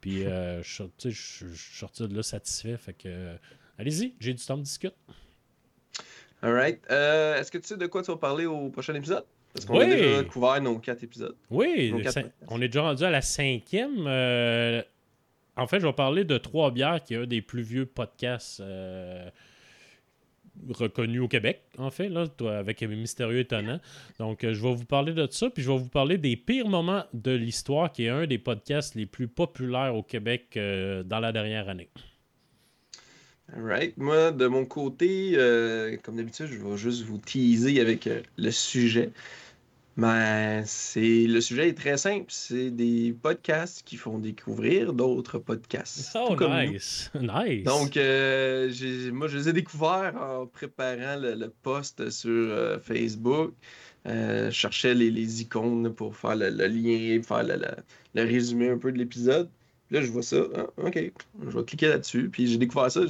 [0.00, 0.22] Puis,
[0.62, 2.78] je suis sorti de là satisfait.
[2.78, 3.34] Fait que,
[3.78, 4.94] allez-y, j'ai du temps de discuter.
[6.42, 6.80] Alright.
[6.90, 9.24] Euh, est-ce que tu sais de quoi tu vas parler au prochain épisode?
[9.52, 11.34] Parce qu'on a déjà couvert nos quatre épisodes.
[11.50, 11.92] Oui,
[12.48, 14.06] on est déjà rendu à la cinquième.
[14.06, 14.82] Euh,
[15.56, 18.60] en fait, je vais parler de Trois Bières, qui est un des plus vieux podcasts
[18.60, 19.28] euh,
[20.68, 22.26] reconnus au Québec, en fait, là,
[22.58, 23.80] avec Mystérieux Étonnant.
[24.18, 27.04] Donc, je vais vous parler de ça, puis je vais vous parler des pires moments
[27.12, 31.68] de l'histoire, qui est un des podcasts les plus populaires au Québec dans la dernière
[31.68, 31.88] année.
[33.56, 33.96] Right.
[33.96, 38.50] Moi, de mon côté, euh, comme d'habitude, je vais juste vous teaser avec euh, le
[38.50, 39.10] sujet.
[40.00, 42.26] Mais c'est le sujet est très simple.
[42.28, 46.16] C'est des podcasts qui font découvrir d'autres podcasts.
[46.16, 47.10] Oh, nice.
[47.20, 47.64] nice.
[47.64, 48.72] Donc, euh,
[49.12, 53.52] moi, je les ai découverts en préparant le, post sur Facebook.
[54.06, 59.50] je cherchais les, icônes pour faire le, lien, faire le résumé un peu de l'épisode.
[59.90, 60.44] Là, je vois ça.
[60.56, 61.12] Ah, OK.
[61.42, 62.30] Je vais cliquer là-dessus.
[62.30, 63.02] Puis j'ai découvert ça.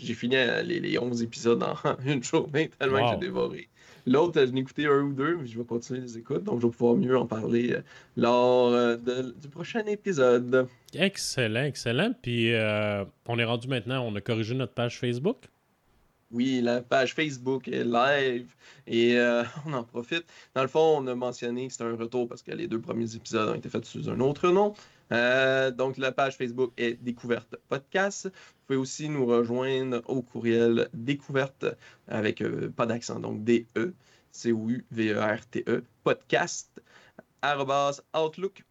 [0.00, 1.74] J'ai fini les, les, 11 épisodes en
[2.06, 3.68] une journée, tellement que j'ai dévoré.
[4.08, 6.44] L'autre, je n'ai écouté un ou deux, mais je vais continuer les écoutes.
[6.44, 7.82] Donc, je vais pouvoir mieux en parler euh,
[8.16, 10.66] lors euh, du prochain épisode.
[10.94, 12.12] Excellent, excellent.
[12.22, 15.44] Puis, euh, on est rendu maintenant, on a corrigé notre page Facebook?
[16.30, 18.48] Oui, la page Facebook est live
[18.86, 19.16] et
[19.66, 20.24] on en profite.
[20.54, 23.14] Dans le fond, on a mentionné que c'était un retour parce que les deux premiers
[23.14, 24.74] épisodes ont été faits sous un autre nom.
[25.12, 28.26] Euh, donc, la page Facebook est Découverte Podcast.
[28.26, 31.64] Vous pouvez aussi nous rejoindre au courriel découverte
[32.08, 33.94] avec euh, pas d'accent, donc D-E,
[34.32, 36.70] C-O-U-V-E-R-T-E, podcast,
[38.14, 38.62] outlook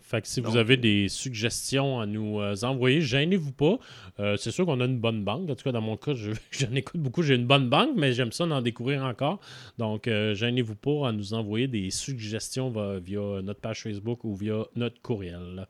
[0.00, 3.78] fait que si vous avez des suggestions à nous euh, envoyer, gênez-vous pas.
[4.20, 5.50] Euh, c'est sûr qu'on a une bonne banque.
[5.50, 7.22] En tout cas, dans mon cas, j'en écoute beaucoup.
[7.22, 9.40] J'ai une bonne banque, mais j'aime ça d'en découvrir encore.
[9.76, 14.64] Donc, euh, gênez-vous pas à nous envoyer des suggestions via notre page Facebook ou via
[14.76, 15.66] notre courriel.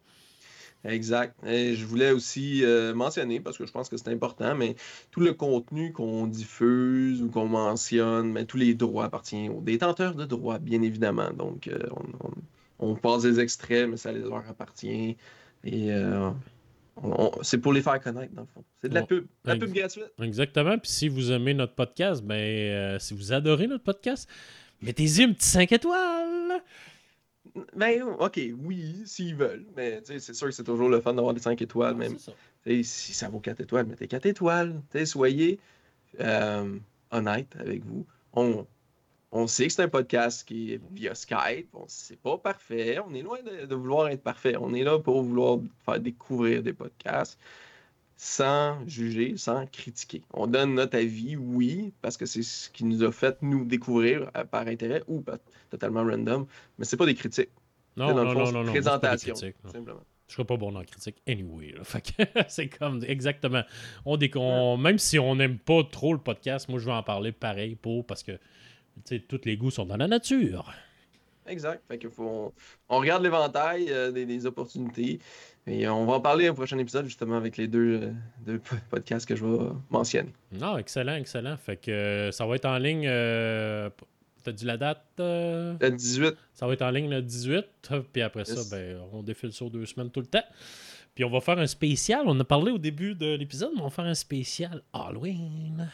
[0.84, 1.34] Exact.
[1.44, 2.62] Je voulais aussi
[2.94, 4.76] mentionner, parce que je pense que c'est important, mais
[5.11, 10.14] tout le contenu qu'on diffuse ou qu'on mentionne, mais tous les droits appartiennent aux détenteurs
[10.14, 11.30] de droits, bien évidemment.
[11.32, 12.30] Donc, on on
[12.95, 15.16] passe des extraits, mais ça leur appartient.
[15.64, 16.31] Et euh,
[17.43, 18.64] c'est pour les faire connaître, dans le fond.
[18.81, 19.26] C'est de la pub.
[19.45, 20.12] La pub gratuite.
[20.22, 20.79] Exactement.
[20.79, 24.29] Puis si vous aimez notre podcast, ben, euh, si vous adorez notre podcast,
[24.81, 26.62] mettez-y un petit 5 étoiles.
[27.74, 29.66] Ben, ok, oui, s'ils veulent.
[29.76, 31.97] Mais c'est sûr que c'est toujours le fun d'avoir des 5 étoiles.
[31.97, 32.16] même.
[32.83, 34.81] Si ça vaut 4 étoiles, mettez 4 étoiles.
[35.05, 35.59] soyez
[36.20, 36.79] euh,
[37.11, 38.07] honnête avec vous.
[38.33, 38.66] On,
[39.31, 41.68] on sait que c'est un podcast qui est via Skype.
[41.87, 42.99] C'est pas parfait.
[43.07, 44.57] On est loin de, vouloir être parfait.
[44.59, 47.39] On est là pour vouloir faire découvrir des podcasts
[48.16, 50.22] sans juger, sans critiquer.
[50.33, 54.33] On donne notre avis, oui, parce que c'est ce qui nous a fait nous découvrir
[54.51, 55.22] par intérêt ou
[55.70, 56.47] totalement random,
[56.79, 57.51] mais c'est pas des critiques.
[57.97, 60.01] Non, non, non, non, présentation, simplement.
[60.26, 61.74] Je serais pas bon dans la critique anyway.
[62.49, 63.62] c'est comme exactement.
[64.05, 67.76] On, Même si on n'aime pas trop le podcast, moi je vais en parler pareil
[67.76, 68.39] pour parce que
[69.28, 70.72] tous les goûts sont dans la nature.
[71.49, 71.82] Exact.
[71.88, 72.53] Fait que faut,
[72.88, 75.18] on, regarde l'éventail euh, des, opportunités.
[75.66, 78.12] Et on va en parler au prochain épisode, justement, avec les deux, euh,
[78.44, 80.32] deux podcasts que je vais mentionner.
[80.53, 81.57] Non, ah, excellent, excellent.
[81.57, 83.09] Fait que euh, ça va être en ligne.
[84.44, 86.34] T'as dit la date Le 18.
[86.55, 87.64] Ça va être en ligne le 18.
[88.12, 90.44] Puis après ça, ben, on défile sur deux semaines tout le temps.
[91.14, 92.22] Puis on va faire un spécial.
[92.26, 95.90] On a parlé au début de l'épisode, mais on va faire un spécial Halloween.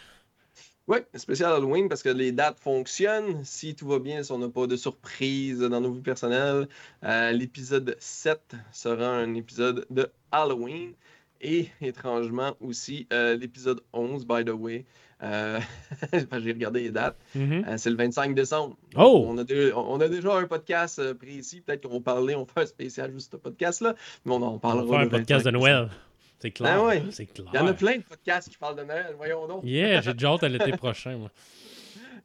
[0.87, 3.43] Oui, spécial Halloween parce que les dates fonctionnent.
[3.43, 6.69] Si tout va bien, si on n'a pas de surprise dans nos vies personnelles,
[7.05, 10.93] euh, l'épisode 7 sera un épisode de Halloween.
[11.41, 14.85] Et étrangement aussi, euh, l'épisode 11, by the way,
[15.23, 15.59] euh,
[16.13, 17.77] j'ai regardé les dates, mm-hmm.
[17.77, 18.77] c'est le 25 décembre.
[18.97, 19.27] Oh!
[19.29, 21.61] On a, on a, déjà un podcast précis.
[21.61, 24.85] Peut-être qu'on va parler, on fait un spécial juste ce podcast-là, mais on en parlera.
[24.85, 25.91] On va faire un podcast de Noël.
[26.39, 26.85] C'est clair.
[26.85, 27.49] Ben c'est clair.
[27.53, 29.65] Il y en a plein de podcasts qui parlent de Noël, voyons donc.
[29.65, 31.31] Yeah, j'ai déjà hâte à l'été prochain, moi.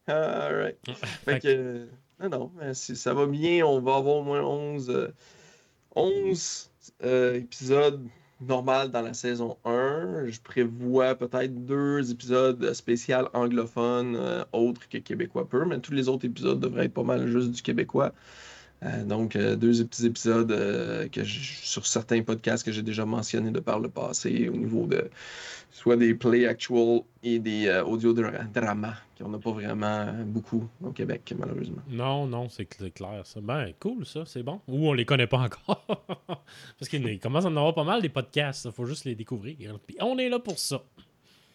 [0.08, 0.76] All
[1.26, 1.88] Fait que,
[2.20, 5.14] non, non, si ça va bien, on va avoir au moins 11,
[5.96, 6.72] 11
[7.04, 8.02] euh, euh, épisodes
[8.42, 10.26] normal dans la saison 1.
[10.28, 16.10] Je prévois peut-être deux épisodes spéciaux anglophones euh, autres que québécois peu, mais tous les
[16.10, 18.14] autres épisodes devraient être pas mal juste du québécois.
[18.84, 23.60] Euh, donc, euh, deux petits épisodes que sur certains podcasts que j'ai déjà mentionnés de
[23.60, 25.10] par le passé au niveau de
[25.72, 30.92] soit des play actual et des euh, audio drama qu'on n'a pas vraiment beaucoup au
[30.92, 31.82] Québec, malheureusement.
[31.90, 33.22] Non, non, c'est clair.
[33.26, 33.42] Ça.
[33.42, 34.62] Ben, cool, ça, c'est bon.
[34.68, 35.86] Ou on les connaît pas encore.
[36.80, 38.66] Parce qu'il commence à en avoir pas mal des podcasts.
[38.66, 39.58] Il faut juste les découvrir.
[39.86, 40.82] Puis on est là pour ça.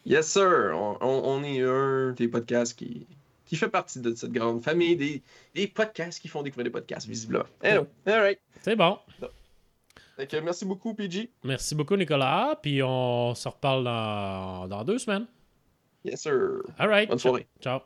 [0.05, 0.71] Yes, sir.
[1.01, 3.07] On, est un des podcasts qui,
[3.45, 5.21] qui fait partie de cette grande famille des,
[5.53, 7.45] des podcasts qui font découvrir des podcasts, visiblement.
[7.63, 8.39] All right.
[8.61, 8.97] C'est bon
[10.43, 11.29] merci beaucoup, PG.
[11.43, 12.57] Merci beaucoup, Nicolas.
[12.61, 15.27] Puis on se reparle dans, dans deux semaines.
[16.03, 16.61] Yes, sir.
[16.77, 17.09] All right.
[17.09, 17.47] Bonne soirée.
[17.61, 17.81] Ciao.